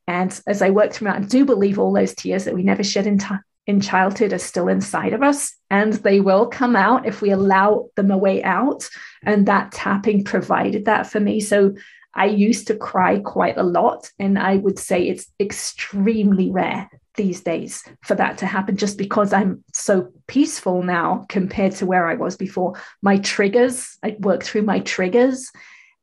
[0.07, 2.83] And as I worked through that, I do believe all those tears that we never
[2.83, 3.27] shed in, t-
[3.65, 7.89] in childhood are still inside of us, and they will come out if we allow
[7.95, 8.89] them a way out.
[9.23, 11.39] And that tapping provided that for me.
[11.39, 11.75] So
[12.13, 17.41] I used to cry quite a lot, and I would say it's extremely rare these
[17.41, 22.15] days for that to happen just because I'm so peaceful now compared to where I
[22.15, 22.79] was before.
[23.01, 25.51] My triggers, I work through my triggers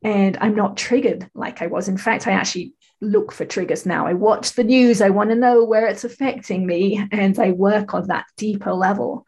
[0.03, 1.89] and I'm not triggered like I was.
[1.89, 4.07] In fact, I actually look for triggers now.
[4.07, 7.95] I watch the news, I want to know where it's affecting me, and I work
[7.95, 9.27] on that deeper level.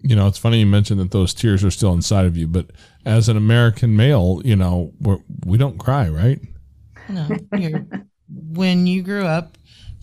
[0.00, 2.70] You know, it's funny you mentioned that those tears are still inside of you, but
[3.04, 6.40] as an American male, you know, we're, we don't cry, right?
[7.08, 7.28] No,
[8.28, 9.58] when you grew up,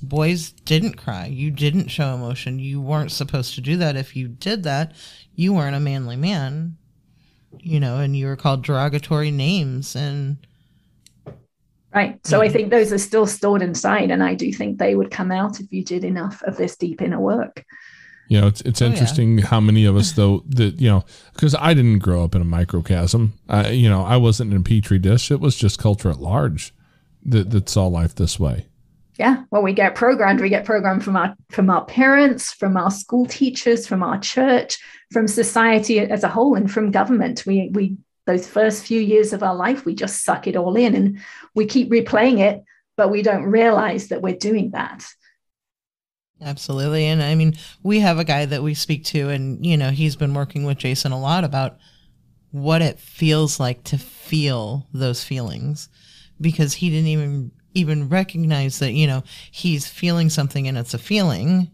[0.09, 1.25] boys didn't cry.
[1.27, 2.59] You didn't show emotion.
[2.59, 3.95] You weren't supposed to do that.
[3.95, 4.93] If you did that,
[5.35, 6.77] you weren't a manly man,
[7.59, 10.37] you know, and you were called derogatory names and.
[11.93, 12.19] Right.
[12.27, 14.11] So I think those are still stored inside.
[14.11, 17.01] And I do think they would come out if you did enough of this deep
[17.01, 17.63] inner work.
[18.27, 18.91] You know, it's it's Oh, yeah.
[18.91, 22.41] interesting how many of us though that you know because I didn't grow up in
[22.41, 23.33] a microcosm.
[23.47, 25.31] I, you know, I wasn't in a petri dish.
[25.31, 26.73] It was just culture at large
[27.23, 28.65] that that saw life this way.
[29.17, 29.43] Yeah.
[29.49, 30.41] Well, we get programmed.
[30.41, 34.77] We get programmed from our from our parents, from our school teachers, from our church,
[35.11, 37.45] from society as a whole, and from government.
[37.45, 40.95] We we those first few years of our life, we just suck it all in
[40.95, 41.19] and
[41.53, 42.63] we keep replaying it,
[42.97, 45.05] but we don't realize that we're doing that.
[46.41, 47.05] Absolutely.
[47.05, 50.15] And I mean, we have a guy that we speak to, and, you know, he's
[50.15, 51.77] been working with Jason a lot about
[52.51, 55.89] what it feels like to feel those feelings
[56.39, 60.99] because he didn't even even recognize that you know he's feeling something and it's a
[60.99, 61.69] feeling.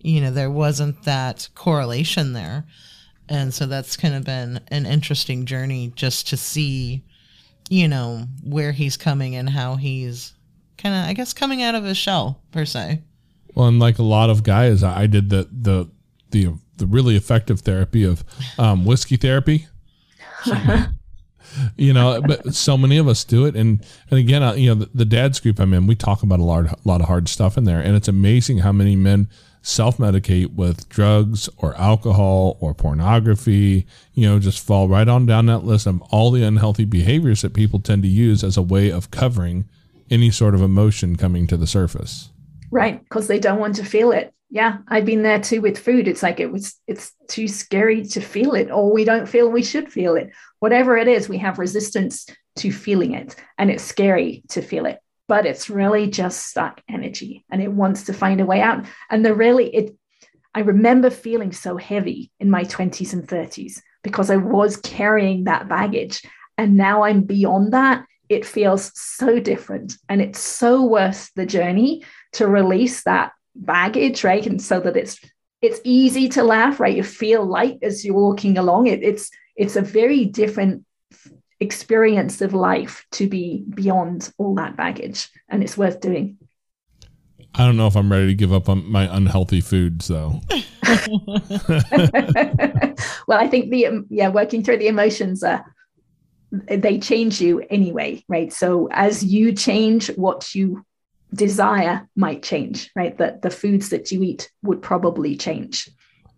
[0.00, 2.64] You know there wasn't that correlation there.
[3.28, 7.02] And so that's kind of been an interesting journey just to see
[7.68, 10.32] you know where he's coming and how he's
[10.78, 13.02] kind of i guess coming out of his shell per se.
[13.54, 15.90] Well, and like a lot of guys, I I did the the
[16.30, 18.22] the the really effective therapy of
[18.58, 19.66] um, whiskey therapy.
[21.76, 24.90] you know, but so many of us do it, and and again, you know, the,
[24.94, 27.56] the dad's group I'm in, we talk about a lot, a lot of hard stuff
[27.56, 29.28] in there, and it's amazing how many men
[29.62, 33.86] self medicate with drugs or alcohol or pornography.
[34.14, 37.52] You know, just fall right on down that list of all the unhealthy behaviors that
[37.52, 39.68] people tend to use as a way of covering
[40.10, 42.30] any sort of emotion coming to the surface.
[42.70, 43.02] Right.
[43.02, 44.32] Because they don't want to feel it.
[44.56, 44.78] Yeah.
[44.88, 46.08] I've been there too with food.
[46.08, 49.62] It's like it was, it's too scary to feel it, or we don't feel we
[49.62, 50.30] should feel it.
[50.60, 53.36] Whatever it is, we have resistance to feeling it.
[53.58, 58.04] And it's scary to feel it, but it's really just stuck energy and it wants
[58.04, 58.86] to find a way out.
[59.10, 59.94] And the really, it,
[60.54, 65.68] I remember feeling so heavy in my 20s and 30s because I was carrying that
[65.68, 66.22] baggage.
[66.56, 68.06] And now I'm beyond that.
[68.30, 69.98] It feels so different.
[70.08, 74.46] And it's so worth the journey to release that baggage, right?
[74.46, 75.18] And so that it's
[75.62, 76.96] it's easy to laugh, right?
[76.96, 78.86] You feel light as you're walking along.
[78.86, 80.84] It, it's it's a very different
[81.60, 86.38] experience of life to be beyond all that baggage, and it's worth doing.
[87.54, 90.42] I don't know if I'm ready to give up on my unhealthy foods though.
[93.26, 95.60] well, I think the yeah, working through the emotions uh,
[96.50, 98.52] they change you anyway, right?
[98.52, 100.84] So as you change, what you
[101.36, 103.16] desire might change, right?
[103.18, 105.88] That the foods that you eat would probably change.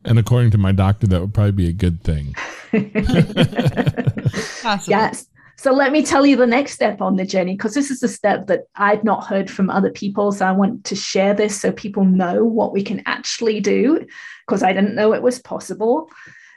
[0.04, 2.34] And according to my doctor, that would probably be a good thing.
[4.86, 5.26] Yes.
[5.56, 8.08] So let me tell you the next step on the journey, because this is a
[8.08, 10.30] step that I've not heard from other people.
[10.30, 14.06] So I want to share this so people know what we can actually do,
[14.46, 16.10] because I didn't know it was possible.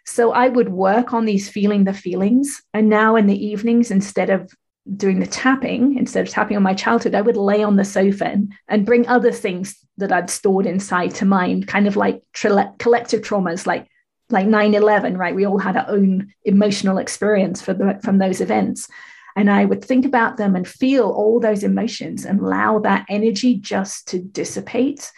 [0.06, 2.62] So I would work on these feeling the feelings.
[2.74, 4.54] And now in the evenings, instead of
[4.98, 8.26] doing the tapping, instead of tapping on my childhood, I would lay on the sofa
[8.26, 13.22] and, and bring other things that I'd stored inside to mind, kind of like collective
[13.22, 13.88] traumas, like
[14.32, 15.36] like 9-11 right?
[15.36, 18.88] We all had our own emotional experience the, from those events.
[19.36, 23.56] And i would think about them and feel all those emotions and allow that energy
[23.56, 25.12] just to dissipate.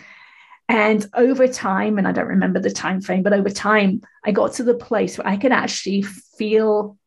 [0.69, 4.53] And over time and i don't remember the time frame but over time i got
[4.53, 6.97] to the place where i could actually feel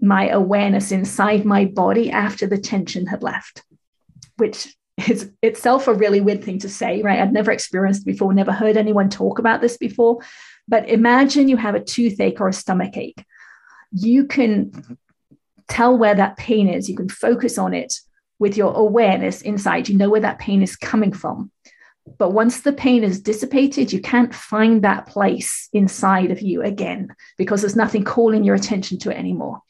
[0.00, 3.62] my awareness inside my body after the tension had left
[4.36, 4.74] which
[5.08, 8.76] is itself a really weird thing to say right i'd never experienced before never heard
[8.76, 10.20] anyone talk about this before
[10.68, 13.24] but imagine you have a toothache or a stomach ache.
[13.92, 14.72] You can
[15.68, 16.88] tell where that pain is.
[16.88, 17.94] You can focus on it
[18.38, 19.88] with your awareness inside.
[19.88, 21.50] You know where that pain is coming from.
[22.18, 27.14] But once the pain is dissipated, you can't find that place inside of you again
[27.36, 29.60] because there's nothing calling your attention to it anymore.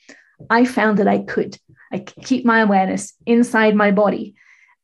[0.51, 1.59] I found that I could.
[1.93, 4.34] I keep my awareness inside my body.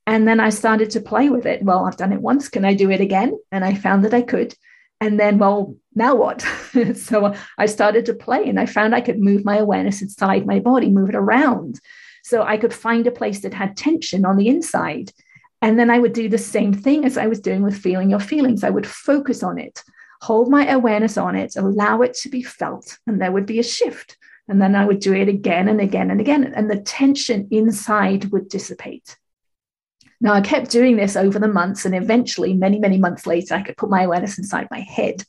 [0.07, 1.63] And then I started to play with it.
[1.63, 2.49] Well, I've done it once.
[2.49, 3.39] Can I do it again?
[3.53, 4.55] And I found that I could
[5.03, 6.41] and then well now what
[6.95, 10.61] so i started to play and i found i could move my awareness inside my
[10.61, 11.81] body move it around
[12.23, 15.13] so i could find a place that had tension on the inside
[15.63, 18.21] and then i would do the same thing as i was doing with feeling your
[18.21, 19.83] feelings i would focus on it
[20.21, 23.63] hold my awareness on it allow it to be felt and there would be a
[23.63, 24.17] shift
[24.49, 26.53] And then I would do it again and again and again.
[26.55, 29.17] And the tension inside would dissipate.
[30.21, 33.63] Now, I kept doing this over the months, and eventually, many, many months later, I
[33.63, 35.25] could put my awareness inside my head,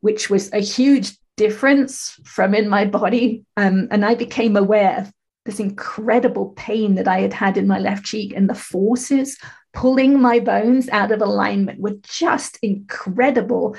[0.00, 3.44] which was a huge difference from in my body.
[3.56, 5.12] Um, and I became aware of
[5.44, 9.36] this incredible pain that I had had in my left cheek, and the forces
[9.72, 13.76] pulling my bones out of alignment were just incredible.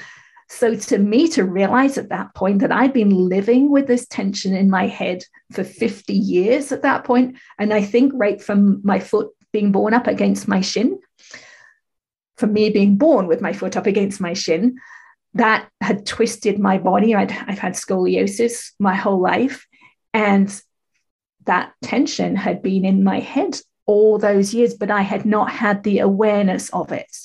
[0.50, 4.56] So, to me, to realize at that point that I'd been living with this tension
[4.56, 9.00] in my head for 50 years at that point, and I think right from my
[9.00, 11.00] foot being born up against my shin,
[12.38, 14.78] for me being born with my foot up against my shin,
[15.36, 17.16] that had twisted my body.
[17.16, 19.68] I'd, I've had scoliosis my whole life.
[20.14, 20.62] And
[21.46, 25.84] that tension had been in my head all those years, but I had not had
[25.84, 27.16] the awareness of it.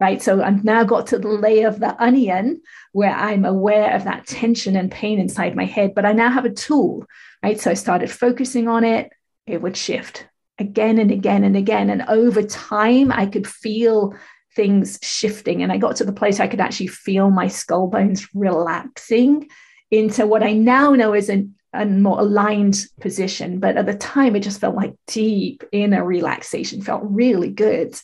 [0.00, 0.22] Right.
[0.22, 4.28] So I've now got to the layer of the onion where I'm aware of that
[4.28, 7.04] tension and pain inside my head, but I now have a tool.
[7.42, 7.60] Right.
[7.60, 9.12] So I started focusing on it,
[9.46, 10.28] it would shift
[10.58, 11.90] again and again and again.
[11.90, 14.14] And over time, I could feel
[14.54, 15.62] things shifting.
[15.62, 19.48] And I got to the place I could actually feel my skull bones relaxing
[19.90, 23.60] into what I now know is a, a more aligned position.
[23.60, 27.94] But at the time, it just felt like deep inner relaxation, felt really good.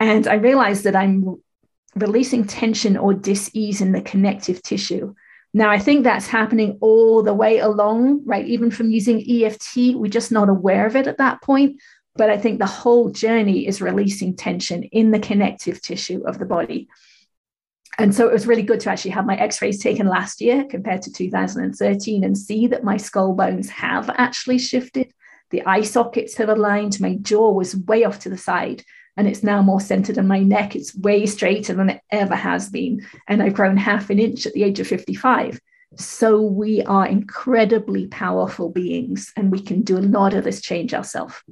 [0.00, 1.42] And I realized that I'm
[1.94, 5.14] releasing tension or dis-ease in the connective tissue
[5.56, 8.46] now, I think that's happening all the way along, right?
[8.46, 11.80] Even from using EFT, we're just not aware of it at that point.
[12.14, 16.44] But I think the whole journey is releasing tension in the connective tissue of the
[16.44, 16.88] body.
[17.98, 20.64] And so it was really good to actually have my x rays taken last year
[20.64, 25.12] compared to 2013 and see that my skull bones have actually shifted.
[25.50, 27.00] The eye sockets have aligned.
[27.00, 28.82] My jaw was way off to the side
[29.16, 30.76] and it's now more centered in my neck.
[30.76, 33.06] It's way straighter than it ever has been.
[33.28, 35.58] And I've grown half an inch at the age of 55.
[35.96, 40.92] So we are incredibly powerful beings and we can do a lot of this change
[40.92, 41.42] ourselves.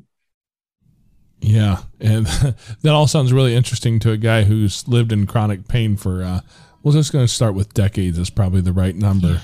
[1.45, 1.79] Yeah.
[2.01, 2.27] And
[2.83, 6.41] that all sounds really interesting to a guy who's lived in chronic pain for, uh,
[6.83, 9.41] we're just going to start with decades is probably the right number.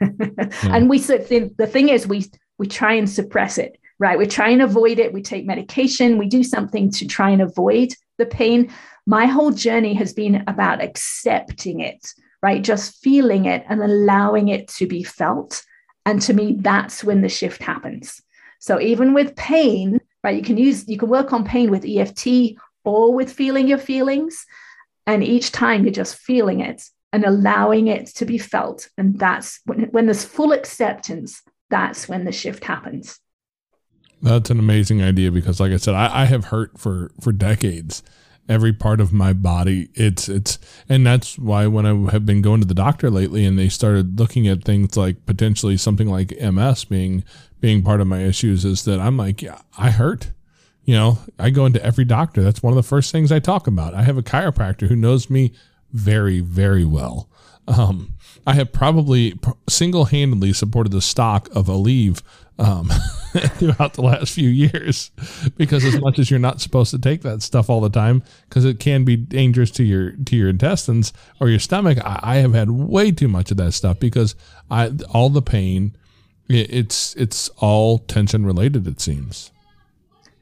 [0.00, 0.48] yeah.
[0.62, 2.26] And we, the thing is, we,
[2.58, 4.18] we try and suppress it right?
[4.18, 5.12] We try and avoid it.
[5.12, 6.18] We take medication.
[6.18, 8.72] We do something to try and avoid the pain.
[9.06, 12.06] My whole journey has been about accepting it,
[12.42, 12.62] right?
[12.62, 15.62] Just feeling it and allowing it to be felt.
[16.06, 18.20] And to me, that's when the shift happens.
[18.58, 22.56] So even with pain, right, you can use, you can work on pain with EFT
[22.82, 24.44] or with feeling your feelings.
[25.06, 28.88] And each time you're just feeling it and allowing it to be felt.
[28.98, 33.20] And that's when, when there's full acceptance, that's when the shift happens.
[34.22, 38.02] That's an amazing idea because, like I said, I, I have hurt for for decades.
[38.48, 40.58] Every part of my body, it's it's,
[40.88, 44.18] and that's why when I have been going to the doctor lately, and they started
[44.18, 47.22] looking at things like potentially something like MS being
[47.64, 50.32] being part of my issues, is that I'm like, yeah, I hurt.
[50.84, 52.42] You know, I go into every doctor.
[52.42, 53.94] That's one of the first things I talk about.
[53.94, 55.54] I have a chiropractor who knows me
[55.90, 57.30] very, very well.
[57.66, 62.20] Um, I have probably single handedly supported the stock of Aleve
[62.58, 62.88] um,
[63.32, 65.10] throughout the last few years
[65.56, 68.66] because as much as you're not supposed to take that stuff all the time because
[68.66, 72.52] it can be dangerous to your to your intestines or your stomach I, I have
[72.52, 74.36] had way too much of that stuff because
[74.70, 75.96] I all the pain
[76.48, 79.50] it's it's all tension related it seems.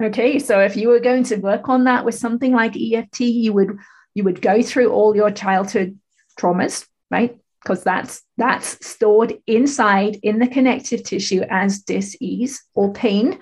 [0.01, 3.53] Okay so if you were going to work on that with something like EFT you
[3.53, 3.79] would
[4.15, 5.99] you would go through all your childhood
[6.39, 7.37] traumas right?
[7.63, 13.39] Because that's that's stored inside in the connective tissue as dis-ease or pain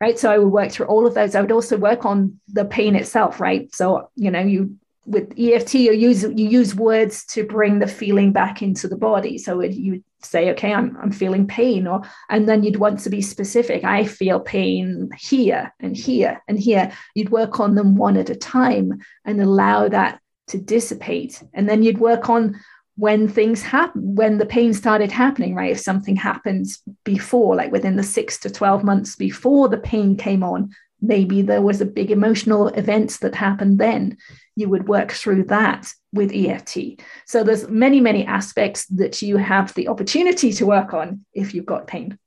[0.00, 0.18] right?
[0.18, 1.36] So i would work through all of those.
[1.36, 3.72] I would also work on the pain itself right?
[3.74, 8.32] So you know you with eft you use you use words to bring the feeling
[8.32, 9.36] back into the body.
[9.38, 13.22] So you say okay I'm, I'm feeling pain or and then you'd want to be
[13.22, 13.84] specific.
[13.84, 16.92] I feel pain here and here and here.
[17.14, 21.42] You'd work on them one at a time and allow that to dissipate.
[21.52, 22.60] And then you'd work on
[22.96, 25.72] when things happen when the pain started happening right?
[25.72, 30.42] If something happens before like within the 6 to 12 months before the pain came
[30.42, 30.70] on
[31.02, 34.16] maybe there was a big emotional event that happened then.
[34.54, 39.72] You would work through that with EFT so there's many many aspects that you have
[39.74, 42.18] the opportunity to work on if you've got pain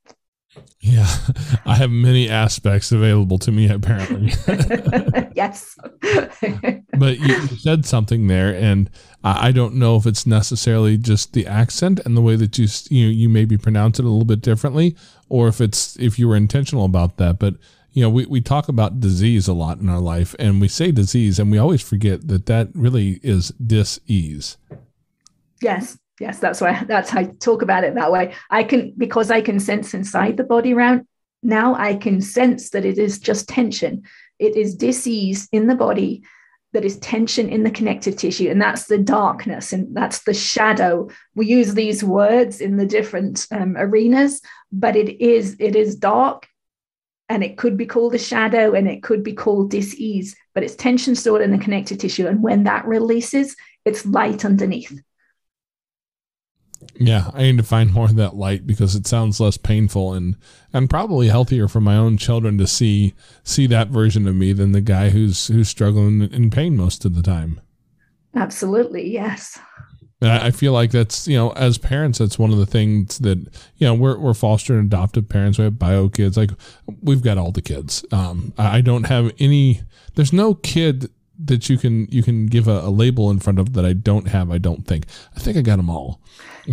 [0.80, 1.08] yeah,
[1.66, 4.34] I have many aspects available to me apparently.
[5.36, 5.78] yes.
[6.98, 8.90] but you said something there, and
[9.24, 13.08] I don't know if it's necessarily just the accent and the way that you you
[13.08, 14.96] you maybe pronounce it a little bit differently,
[15.30, 17.40] or if it's if you were intentional about that.
[17.40, 17.56] But
[17.96, 20.92] you know, we, we talk about disease a lot in our life, and we say
[20.92, 24.58] disease, and we always forget that that really is dis-ease.
[25.62, 28.34] Yes, yes that's why that's how i talk about it that way.
[28.50, 31.08] I can because i can sense inside the body around
[31.44, 34.04] now i can sense that it is just tension.
[34.40, 36.24] It is disease in the body
[36.74, 41.08] that is tension in the connective tissue and that's the darkness and that's the shadow.
[41.34, 44.42] We use these words in the different um, arenas
[44.74, 46.50] but it is it is dark
[47.30, 50.76] and it could be called a shadow and it could be called disease but it's
[50.76, 53.56] tension stored in the connective tissue and when that releases
[53.86, 55.02] it's light underneath
[56.98, 60.36] yeah, I need to find more of that light because it sounds less painful and
[60.74, 63.14] and probably healthier for my own children to see
[63.44, 67.16] see that version of me than the guy who's who's struggling in pain most of
[67.16, 67.60] the time.
[68.36, 69.58] Absolutely, yes.
[70.26, 73.20] And I, I feel like that's you know as parents that's one of the things
[73.20, 73.38] that
[73.78, 75.60] you know we're we're foster and adoptive parents.
[75.60, 76.36] We have bio kids.
[76.36, 76.50] Like
[77.04, 78.04] we've got all the kids.
[78.12, 79.82] Um, I don't have any.
[80.16, 83.74] There's no kid that you can you can give a, a, label in front of
[83.74, 84.50] that I don't have.
[84.50, 85.06] I don't think.
[85.36, 86.22] I think I got them all.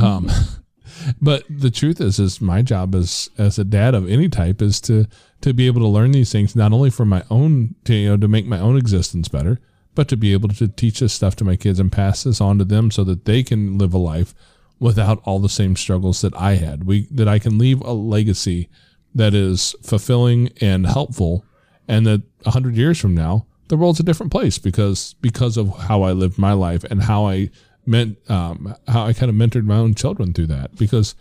[0.00, 0.30] Um,
[1.20, 4.80] but the truth is, is my job as as a dad of any type is
[4.82, 5.06] to
[5.42, 8.16] to be able to learn these things not only for my own to you know
[8.16, 9.60] to make my own existence better,
[9.94, 12.58] but to be able to teach this stuff to my kids and pass this on
[12.58, 14.34] to them so that they can live a life
[14.78, 16.84] without all the same struggles that I had.
[16.84, 18.68] We that I can leave a legacy
[19.14, 21.44] that is fulfilling and helpful,
[21.86, 25.74] and that a hundred years from now the world's a different place because because of
[25.78, 27.50] how I lived my life and how I
[27.86, 31.14] meant um, how I kind of mentored my own children through that because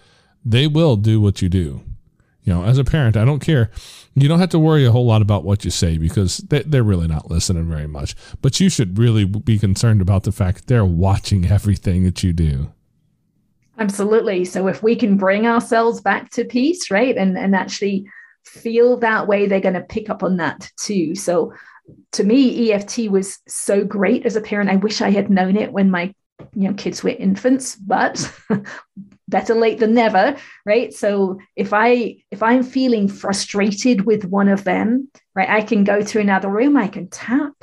[0.44, 1.82] they will do what you do.
[2.44, 3.70] You know, as a parent, I don't care.
[4.16, 6.84] You don't have to worry a whole lot about what you say because they, they're
[6.84, 8.16] really not listening very much.
[8.42, 12.72] But you should really be concerned about the fact they're watching everything that you do.
[13.78, 14.46] Absolutely.
[14.46, 18.06] So if we can bring ourselves back to peace, right, and and actually
[18.46, 21.16] feel that way, they're going to pick up on that too.
[21.16, 21.54] So
[22.14, 24.70] to me, EFT was so great as a parent.
[24.70, 26.14] I wish I had known it when my
[26.54, 28.32] you know kids were infants, but
[29.32, 30.94] better late than never, right?
[30.94, 36.02] So if I if I'm feeling frustrated with one of them, right, I can go
[36.02, 37.54] to another room, I can tap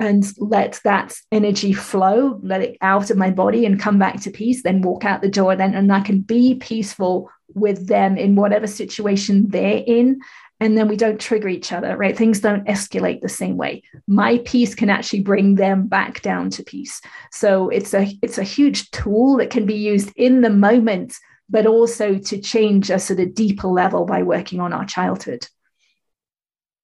[0.00, 4.30] and let that energy flow, let it out of my body and come back to
[4.30, 8.34] peace, then walk out the door, then and I can be peaceful with them in
[8.34, 10.20] whatever situation they're in
[10.62, 12.16] and then we don't trigger each other, right?
[12.16, 13.82] Things don't escalate the same way.
[14.06, 17.00] My peace can actually bring them back down to peace.
[17.32, 21.16] So it's a it's a huge tool that can be used in the moment,
[21.50, 25.48] but also to change us at a deeper level by working on our childhood.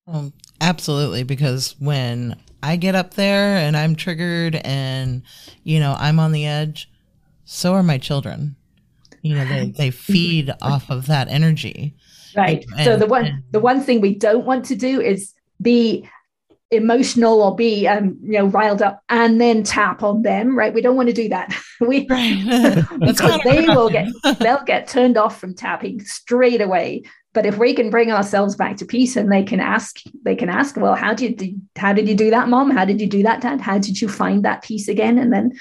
[0.08, 5.22] Um, absolutely, because when I get up there and I'm triggered and
[5.62, 6.90] you know I'm on the edge,
[7.44, 8.56] so are my children.
[9.22, 11.94] You know, they they feed off of that energy
[12.36, 12.64] right.
[12.76, 16.08] And, so the one the one thing we don't want to do is be
[16.70, 20.74] emotional or be um, you know riled up and then tap on them right?
[20.74, 21.54] We don't want to do that.
[21.80, 24.08] We because they will get
[24.40, 27.04] they'll get turned off from tapping straight away.
[27.34, 30.48] But if we can bring ourselves back to peace and they can ask they can
[30.48, 32.70] ask well how did you how did you do that mom?
[32.70, 33.60] How did you do that dad?
[33.60, 35.18] How did you find that peace again?
[35.18, 35.52] And then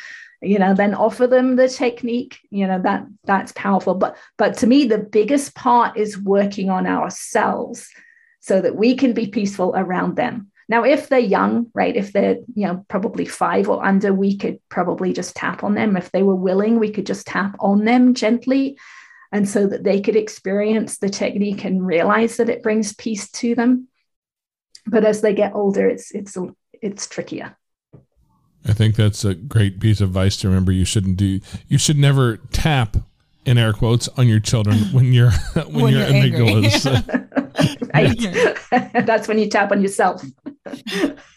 [0.41, 3.95] you know then offer them the technique you know that that's powerful.
[3.95, 7.89] But but to me the biggest part is working on ourselves
[8.39, 10.51] so that we can be peaceful around them.
[10.69, 14.59] Now if they're young right if they're you know probably five or under we could
[14.69, 15.97] probably just tap on them.
[15.97, 18.77] If they were willing we could just tap on them gently.
[19.31, 23.55] And so that they could experience the technique and realize that it brings peace to
[23.55, 23.89] them.
[24.85, 26.37] But as they get older it's it's
[26.79, 27.56] it's trickier
[28.65, 30.71] I think that's a great piece of advice to remember.
[30.71, 31.39] You shouldn't do.
[31.67, 32.97] You should never tap
[33.45, 37.33] in air quotes on your children when you're when, when you're, you're amygdalas.
[37.93, 39.05] right.
[39.05, 40.23] That's when you tap on yourself.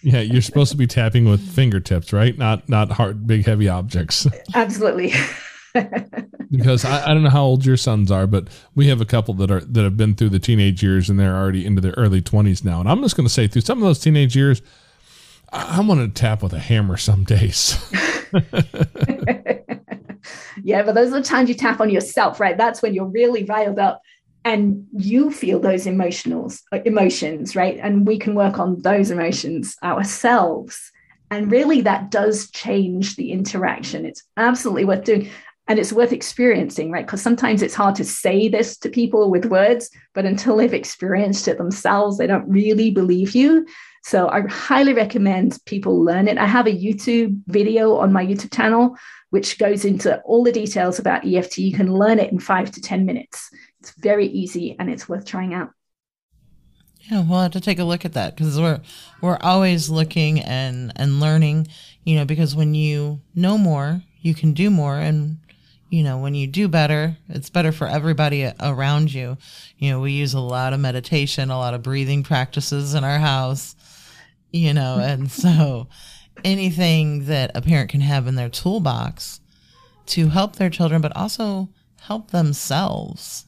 [0.03, 2.37] yeah, you're supposed to be tapping with fingertips, right?
[2.37, 4.27] Not not hard, big, heavy objects.
[4.55, 5.15] Absolutely.
[6.51, 9.35] because I, I don't know how old your sons are, but we have a couple
[9.35, 12.21] that are that have been through the teenage years and they're already into their early
[12.21, 12.81] twenties now.
[12.81, 14.63] And I'm just going to say, through some of those teenage years,
[15.53, 17.77] I want to tap with a hammer some days.
[20.63, 22.57] yeah, but those are the times you tap on yourself, right?
[22.57, 24.01] That's when you're really riled up
[24.45, 27.79] and you feel those emotionals uh, emotions, right?
[27.83, 30.93] And we can work on those emotions ourselves.
[31.31, 34.05] And really that does change the interaction.
[34.07, 35.29] It's absolutely worth doing.
[35.71, 37.07] And it's worth experiencing, right?
[37.07, 41.47] Because sometimes it's hard to say this to people with words, but until they've experienced
[41.47, 43.65] it themselves, they don't really believe you.
[44.03, 46.39] So I highly recommend people learn it.
[46.39, 48.97] I have a YouTube video on my YouTube channel,
[49.31, 51.59] which goes into all the details about EFT.
[51.59, 53.49] You can learn it in five to 10 minutes.
[53.79, 55.71] It's very easy and it's worth trying out.
[57.09, 58.81] Yeah, we'll have to take a look at that because we're
[59.21, 61.69] we're always looking and and learning,
[62.03, 65.39] you know, because when you know more, you can do more, and
[65.91, 69.37] you know, when you do better, it's better for everybody around you.
[69.77, 73.19] You know, we use a lot of meditation, a lot of breathing practices in our
[73.19, 73.75] house,
[74.53, 75.23] you know, mm-hmm.
[75.23, 75.89] and so
[76.45, 79.41] anything that a parent can have in their toolbox
[80.07, 81.69] to help their children, but also
[82.03, 83.47] help themselves,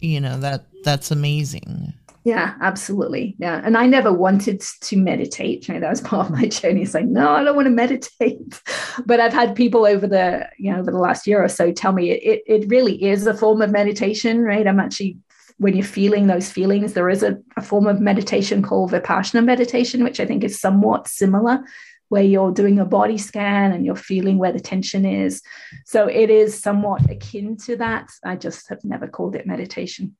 [0.00, 1.94] you know, that that's amazing.
[2.28, 3.36] Yeah, absolutely.
[3.38, 3.62] Yeah.
[3.64, 5.66] And I never wanted to meditate.
[5.66, 6.82] That was part of my journey.
[6.82, 8.62] It's like, no, I don't want to meditate.
[9.06, 11.92] But I've had people over the, you know, over the last year or so tell
[11.92, 14.66] me it, it really is a form of meditation, right?
[14.66, 15.18] I'm actually,
[15.58, 20.02] when you're feeling those feelings, there is a, a form of meditation called Vipassana meditation,
[20.02, 21.64] which I think is somewhat similar,
[22.08, 25.40] where you're doing a body scan and you're feeling where the tension is.
[25.86, 28.10] So it is somewhat akin to that.
[28.24, 30.16] I just have never called it meditation.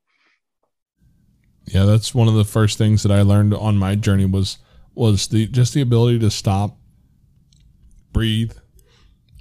[1.73, 4.59] Yeah, that's one of the first things that I learned on my journey was
[4.95, 6.77] was the just the ability to stop,
[8.13, 8.53] breathe,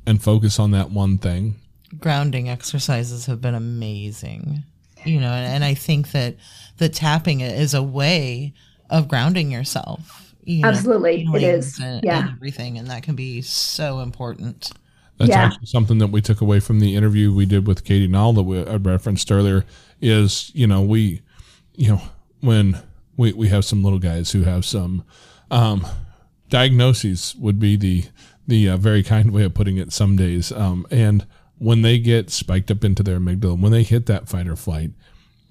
[0.05, 1.55] and focus on that one thing.
[1.99, 4.63] Grounding exercises have been amazing.
[5.05, 6.35] You know, and, and I think that
[6.77, 8.53] the tapping is a way
[8.89, 10.33] of grounding yourself.
[10.43, 11.79] You know, Absolutely, it is.
[11.79, 14.71] And, yeah, and everything, and that can be so important.
[15.17, 15.45] That's Yeah.
[15.45, 18.43] actually something that we took away from the interview we did with Katie Nall that
[18.43, 19.65] we I referenced earlier.
[20.01, 21.21] Is you know we,
[21.75, 22.01] you know
[22.41, 22.81] when
[23.15, 25.03] we we have some little guys who have some
[25.51, 25.85] um,
[26.49, 28.05] diagnoses would be the
[28.47, 29.91] the uh, very kind way of putting it.
[29.91, 31.25] Some days, um, and
[31.57, 34.91] when they get spiked up into their amygdala, when they hit that fight or flight,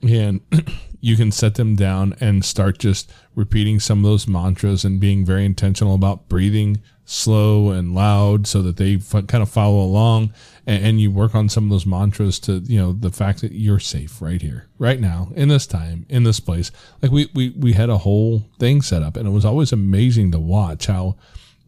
[0.03, 0.41] and
[1.01, 5.24] you can set them down and start just repeating some of those mantras and being
[5.24, 10.32] very intentional about breathing slow and loud so that they f- kind of follow along.
[10.66, 13.53] And, and you work on some of those mantras to you know the fact that
[13.53, 16.72] you're safe right here right now in this time in this place.
[17.01, 20.32] Like we we, we had a whole thing set up and it was always amazing
[20.32, 21.16] to watch how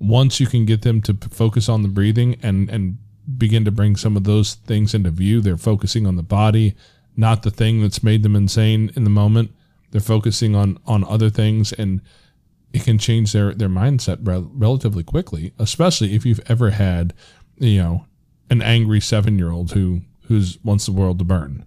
[0.00, 2.98] once you can get them to p- focus on the breathing and and
[3.36, 6.74] begin to bring some of those things into view they're focusing on the body
[7.14, 9.50] not the thing that's made them insane in the moment
[9.90, 12.00] they're focusing on on other things and
[12.72, 17.14] it can change their their mindset rel- relatively quickly especially if you've ever had
[17.56, 18.04] you know
[18.50, 21.64] an angry 7-year-old who who's wants the world to burn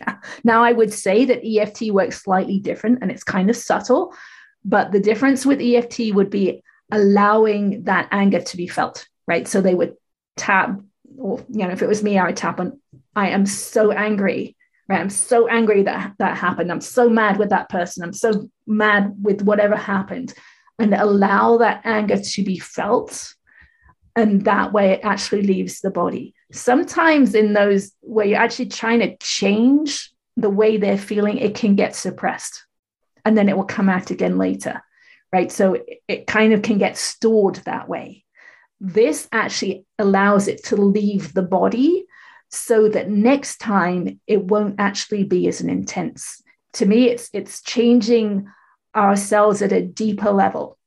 [0.00, 0.16] Yeah.
[0.44, 4.14] Now, I would say that EFT works slightly different and it's kind of subtle,
[4.64, 9.48] but the difference with EFT would be allowing that anger to be felt, right?
[9.48, 9.96] So they would
[10.36, 10.78] tap,
[11.16, 12.78] or, you know, if it was me, I would tap on,
[13.14, 14.56] I am so angry,
[14.88, 15.00] right?
[15.00, 16.70] I'm so angry that that happened.
[16.70, 18.04] I'm so mad with that person.
[18.04, 20.34] I'm so mad with whatever happened.
[20.78, 23.34] And allow that anger to be felt
[24.16, 29.00] and that way it actually leaves the body sometimes in those where you're actually trying
[29.00, 32.64] to change the way they're feeling it can get suppressed
[33.24, 34.82] and then it will come out again later
[35.32, 38.24] right so it, it kind of can get stored that way
[38.80, 42.06] this actually allows it to leave the body
[42.50, 46.42] so that next time it won't actually be as an intense
[46.72, 48.46] to me it's it's changing
[48.94, 50.78] ourselves at a deeper level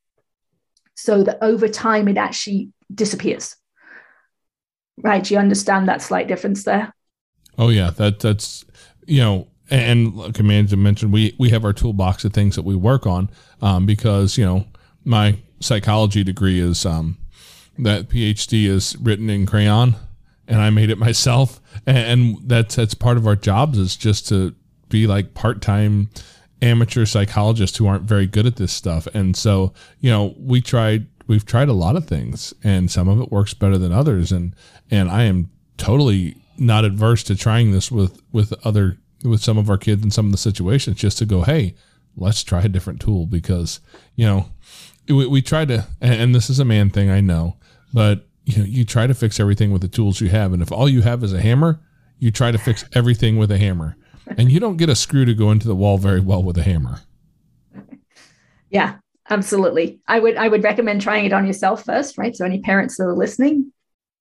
[0.99, 3.55] so that over time it actually disappears.
[4.97, 5.24] Right?
[5.24, 6.93] Do you understand that slight difference there?
[7.57, 8.66] Oh yeah, that that's
[9.05, 12.76] you know, and like Amanda mentioned, we we have our toolbox of things that we
[12.76, 13.30] work on
[13.62, 14.68] um, because you know
[15.05, 17.18] my psychology degree is um,
[17.78, 19.95] that PhD is written in crayon,
[20.50, 24.28] and I made it myself, and, and that's that's part of our jobs is just
[24.30, 24.54] to
[24.89, 26.10] be like part time
[26.62, 31.08] amateur psychologists who aren't very good at this stuff, and so you know we tried
[31.28, 34.56] we've tried a lot of things, and some of it works better than others, and
[34.91, 39.70] and I am totally not adverse to trying this with with other with some of
[39.70, 41.76] our kids in some of the situations just to go hey
[42.18, 43.26] let's try a different tool.
[43.26, 43.80] Because
[44.16, 44.50] you know
[45.08, 47.58] we, we try to and, and this is a man thing i know
[47.93, 50.72] but you know you try to fix everything with the tools you have and if
[50.72, 51.80] all you have is a hammer
[52.18, 53.95] you try to fix everything with a hammer
[54.38, 56.64] and you don't get a screw to go into the wall very well with a
[56.64, 57.02] hammer
[58.70, 58.97] Yeah,
[59.30, 60.00] absolutely.
[60.08, 62.36] I would I would recommend trying it on yourself first, right?
[62.36, 63.72] So any parents that are listening,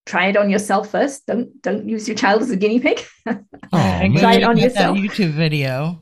[0.06, 1.26] try it on yourself first.
[1.26, 3.04] Don't don't use your child as a guinea pig.
[3.26, 3.36] Oh,
[3.72, 4.22] And man.
[4.22, 4.96] Try it on yourself.
[4.96, 6.00] That YouTube video.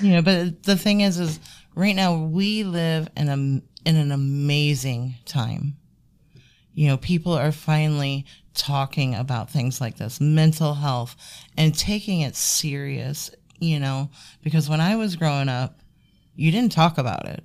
[0.00, 1.38] You know, but the thing is, is
[1.76, 3.36] right now we live in a
[3.88, 5.76] in an amazing time.
[6.78, 8.24] You know, people are finally
[8.54, 11.16] talking about things like this, mental health,
[11.56, 13.32] and taking it serious.
[13.58, 14.10] You know,
[14.44, 15.80] because when I was growing up,
[16.36, 17.42] you didn't talk about it.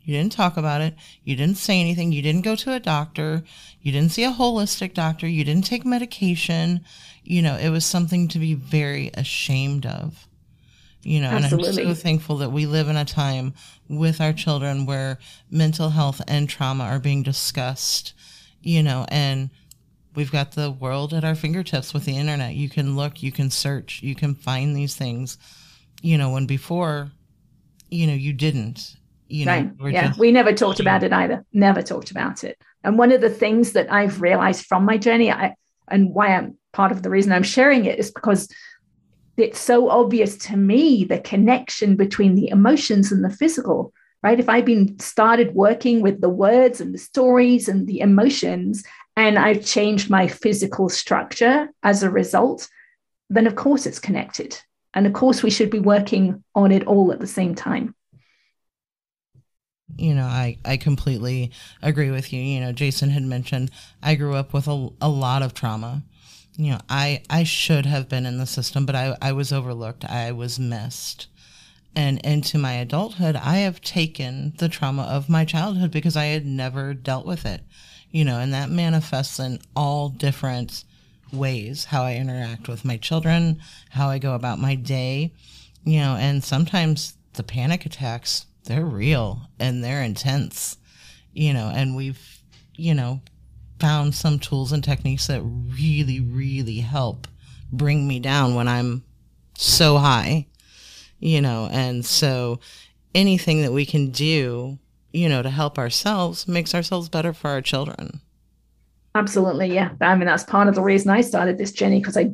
[0.00, 0.94] You didn't talk about it.
[1.24, 2.10] You didn't say anything.
[2.10, 3.44] You didn't go to a doctor.
[3.82, 5.28] You didn't see a holistic doctor.
[5.28, 6.80] You didn't take medication.
[7.22, 10.26] You know, it was something to be very ashamed of.
[11.02, 13.52] You know, and I'm so thankful that we live in a time
[13.90, 15.18] with our children where
[15.50, 18.14] mental health and trauma are being discussed,
[18.62, 19.50] you know, and
[20.14, 22.54] we've got the world at our fingertips with the internet.
[22.54, 25.38] You can look, you can search, you can find these things,
[26.02, 27.10] you know, when before,
[27.90, 28.96] you know, you didn't.
[29.28, 29.70] You know, right.
[29.78, 30.08] we're Yeah.
[30.08, 31.44] just- we never talked about it either.
[31.52, 32.58] Never talked about it.
[32.82, 35.54] And one of the things that I've realized from my journey, I,
[35.88, 38.48] and why I'm part of the reason I'm sharing it is because
[39.36, 43.92] it's so obvious to me the connection between the emotions and the physical,
[44.22, 44.40] right?
[44.40, 48.84] If I've been started working with the words and the stories and the emotions,
[49.16, 52.68] and I've changed my physical structure as a result,
[53.28, 54.60] then of course it's connected.
[54.94, 57.94] And of course, we should be working on it all at the same time.
[59.96, 61.52] you know, I, I completely
[61.82, 62.40] agree with you.
[62.40, 63.70] You know, Jason had mentioned
[64.02, 66.02] I grew up with a, a lot of trauma.
[66.56, 70.04] You know, I, I should have been in the system, but I, I was overlooked.
[70.04, 71.28] I was missed.
[71.94, 76.46] And into my adulthood, I have taken the trauma of my childhood because I had
[76.46, 77.62] never dealt with it.
[78.10, 80.84] You know, and that manifests in all different
[81.32, 83.60] ways how I interact with my children,
[83.90, 85.32] how I go about my day,
[85.84, 90.76] you know, and sometimes the panic attacks, they're real and they're intense,
[91.32, 92.42] you know, and we've,
[92.76, 93.20] you know,
[93.78, 97.26] found some tools and techniques that really, really help
[97.72, 99.04] bring me down when I'm
[99.56, 100.46] so high,
[101.20, 102.58] you know, and so
[103.14, 104.78] anything that we can do,
[105.12, 108.20] you know, to help ourselves makes ourselves better for our children.
[109.14, 109.90] Absolutely, yeah.
[110.00, 112.32] I mean, that's part of the reason I started this journey because I,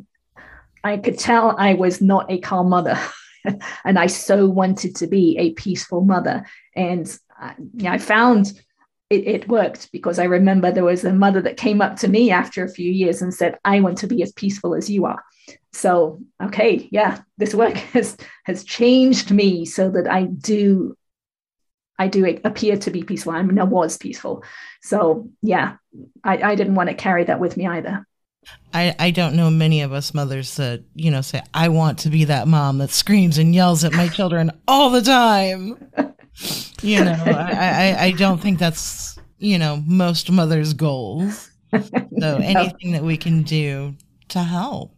[0.85, 2.99] I could tell I was not a calm mother,
[3.85, 6.45] and I so wanted to be a peaceful mother.
[6.75, 8.61] And I, yeah, I found
[9.11, 12.31] it, it worked because I remember there was a mother that came up to me
[12.31, 15.23] after a few years and said, "I want to be as peaceful as you are."
[15.73, 20.97] So, okay, yeah, this work has has changed me so that I do
[21.99, 23.33] I do appear to be peaceful.
[23.33, 24.43] I mean, I was peaceful.
[24.83, 25.77] So yeah,
[26.25, 28.07] I, I didn't want to carry that with me either.
[28.73, 32.11] I, I don't know many of us mothers that, you know, say, I want to
[32.11, 35.91] be that mom that screams and yells at my children all the time.
[36.83, 41.51] You know, I, I, I don't think that's, you know, most mothers' goals.
[41.73, 41.81] So
[42.43, 43.95] anything that we can do
[44.29, 44.95] to help,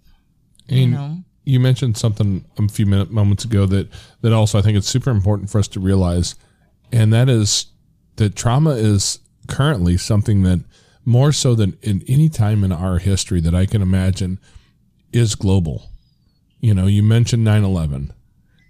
[0.68, 1.18] you know.
[1.45, 3.89] you mentioned something a few minute moments ago that
[4.20, 6.34] that also I think it's super important for us to realize,
[6.93, 7.66] and that is
[8.16, 10.61] that trauma is currently something that
[11.05, 14.39] more so than in any time in our history that I can imagine
[15.12, 15.91] is global.
[16.61, 18.11] You know, you mentioned 9/11.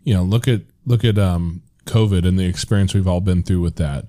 [0.05, 3.61] You know, look at look at um COVID and the experience we've all been through
[3.61, 4.07] with that.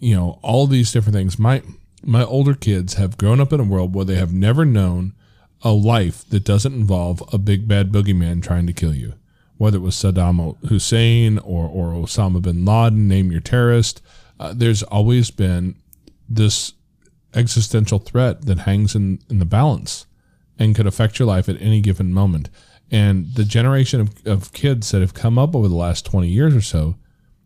[0.00, 1.38] You know, all these different things.
[1.38, 1.62] My
[2.02, 5.14] my older kids have grown up in a world where they have never known
[5.62, 9.14] a life that doesn't involve a big bad boogeyman trying to kill you.
[9.56, 14.00] Whether it was Saddam Hussein or, or Osama bin Laden, name your terrorist,
[14.38, 15.74] uh, there's always been
[16.28, 16.74] this
[17.34, 20.06] existential threat that hangs in, in the balance
[20.58, 22.48] and could affect your life at any given moment.
[22.90, 26.54] And the generation of, of kids that have come up over the last 20 years
[26.54, 26.96] or so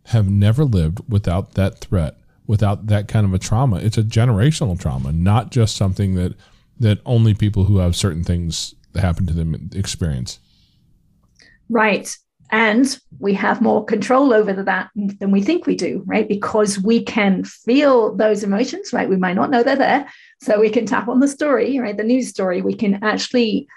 [0.07, 3.76] have never lived without that threat, without that kind of a trauma.
[3.76, 6.34] It's a generational trauma, not just something that
[6.80, 10.40] that only people who have certain things that happen to them experience.
[11.68, 12.16] Right.
[12.50, 16.28] And we have more control over that than we think we do, right?
[16.28, 19.09] Because we can feel those emotions, right?
[19.09, 20.07] We might not know they're there.
[20.42, 21.96] So we can tap on the story, right?
[21.96, 22.61] The news story.
[22.61, 23.68] We can actually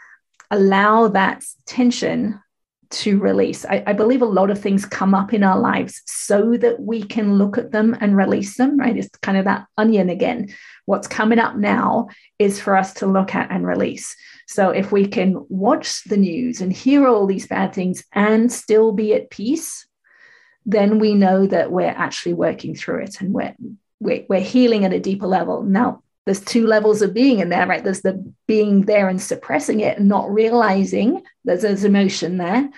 [0.52, 2.42] allow that tension
[2.90, 3.66] to release.
[3.66, 7.04] I, I, believe a lot of things come up in our lives so that we
[7.04, 8.98] can look at them and release them, right?
[8.98, 10.54] It's kind of that onion again.
[10.86, 12.08] What's coming up now
[12.40, 14.16] is for us to look at and release.
[14.48, 18.92] So if we can watch the news and hear all these bad things and still
[18.92, 19.88] be at peace,
[20.66, 23.56] then we know that we're actually working through it and we're,
[24.00, 25.64] we're, we're healing at a deeper level.
[25.64, 27.84] Now, there's two levels of being in there, right?
[27.84, 32.70] There's the being there and suppressing it and not realizing there's, there's emotion there,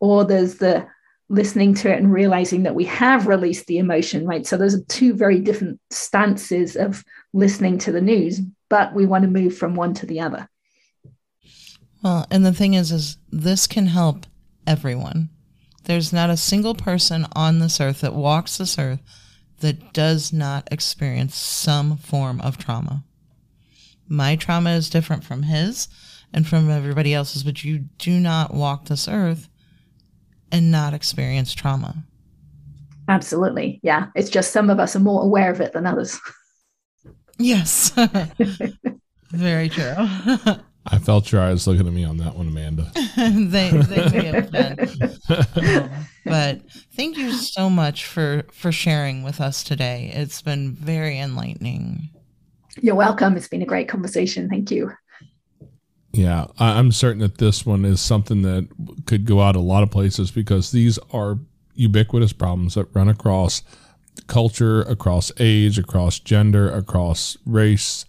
[0.00, 0.86] or there's the
[1.28, 4.46] listening to it and realizing that we have released the emotion, right?
[4.46, 9.24] So those are two very different stances of listening to the news, but we want
[9.24, 10.48] to move from one to the other.
[12.02, 14.26] Well, and the thing is, is this can help
[14.66, 15.30] everyone.
[15.84, 19.00] There's not a single person on this earth that walks this earth
[19.60, 23.04] that does not experience some form of trauma.
[24.08, 25.88] My trauma is different from his
[26.32, 29.48] and from everybody else's, but you do not walk this earth
[30.52, 32.04] and not experience trauma.
[33.08, 33.80] Absolutely.
[33.82, 34.06] Yeah.
[34.14, 36.20] It's just some of us are more aware of it than others.
[37.38, 37.90] Yes.
[39.30, 39.94] Very true.
[40.86, 42.90] I felt your eyes looking at me on that one, Amanda.
[43.16, 45.90] they they may have been.
[46.24, 46.62] But
[46.94, 50.10] thank you so much for for sharing with us today.
[50.12, 52.10] It's been very enlightening.
[52.80, 53.36] You're welcome.
[53.36, 54.48] It's been a great conversation.
[54.48, 54.92] Thank you.
[56.12, 58.68] Yeah, I'm certain that this one is something that
[59.06, 61.38] could go out a lot of places because these are
[61.74, 63.62] ubiquitous problems that run across
[64.26, 68.04] culture, across age, across gender, across race.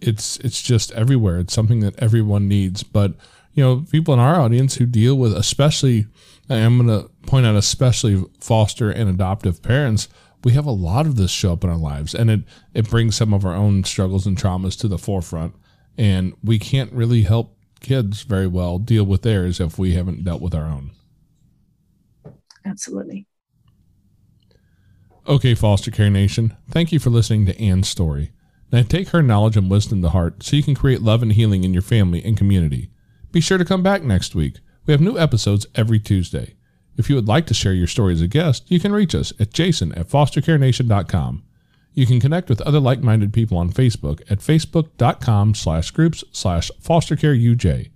[0.00, 1.38] It's it's just everywhere.
[1.38, 2.82] It's something that everyone needs.
[2.82, 3.14] But
[3.52, 6.06] you know, people in our audience who deal with, especially,
[6.48, 10.08] I'm going to point out, especially foster and adoptive parents.
[10.44, 12.40] We have a lot of this show up in our lives, and it
[12.74, 15.54] it brings some of our own struggles and traumas to the forefront
[15.98, 20.40] and we can't really help kids very well deal with theirs if we haven't dealt
[20.40, 20.92] with our own.
[22.64, 23.26] Absolutely.
[25.26, 28.30] Okay, Foster Care Nation, thank you for listening to Ann's story.
[28.70, 31.64] Now take her knowledge and wisdom to heart so you can create love and healing
[31.64, 32.90] in your family and community.
[33.32, 34.58] Be sure to come back next week.
[34.86, 36.54] We have new episodes every Tuesday.
[36.96, 39.32] If you would like to share your story as a guest, you can reach us
[39.38, 41.44] at jason at fostercarenation.com.
[41.94, 47.90] You can connect with other like-minded people on Facebook at facebook.com slash groups slash fostercareuj.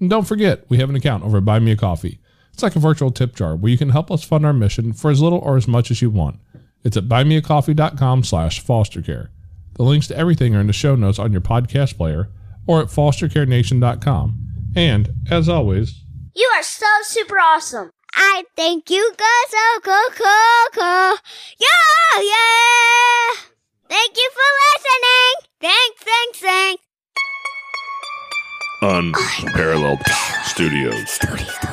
[0.00, 2.20] And don't forget, we have an account over at Buy Me a Coffee.
[2.52, 5.10] It's like a virtual tip jar where you can help us fund our mission for
[5.10, 6.40] as little or as much as you want.
[6.84, 9.28] It's at buymeacoffee.com slash fostercare.
[9.76, 12.28] The links to everything are in the show notes on your podcast player
[12.66, 14.38] or at fostercarenation.com.
[14.74, 16.02] And, as always,
[16.34, 17.90] You are so super awesome.
[18.14, 21.16] I think you guys so cool, cool, cool.
[21.58, 23.40] Yeah, yeah.
[23.88, 25.50] Thank you for listening.
[25.60, 26.82] Thanks, thanks, thanks.
[28.82, 30.00] Unparalleled
[30.44, 31.10] Studios.
[31.10, 31.65] Studios.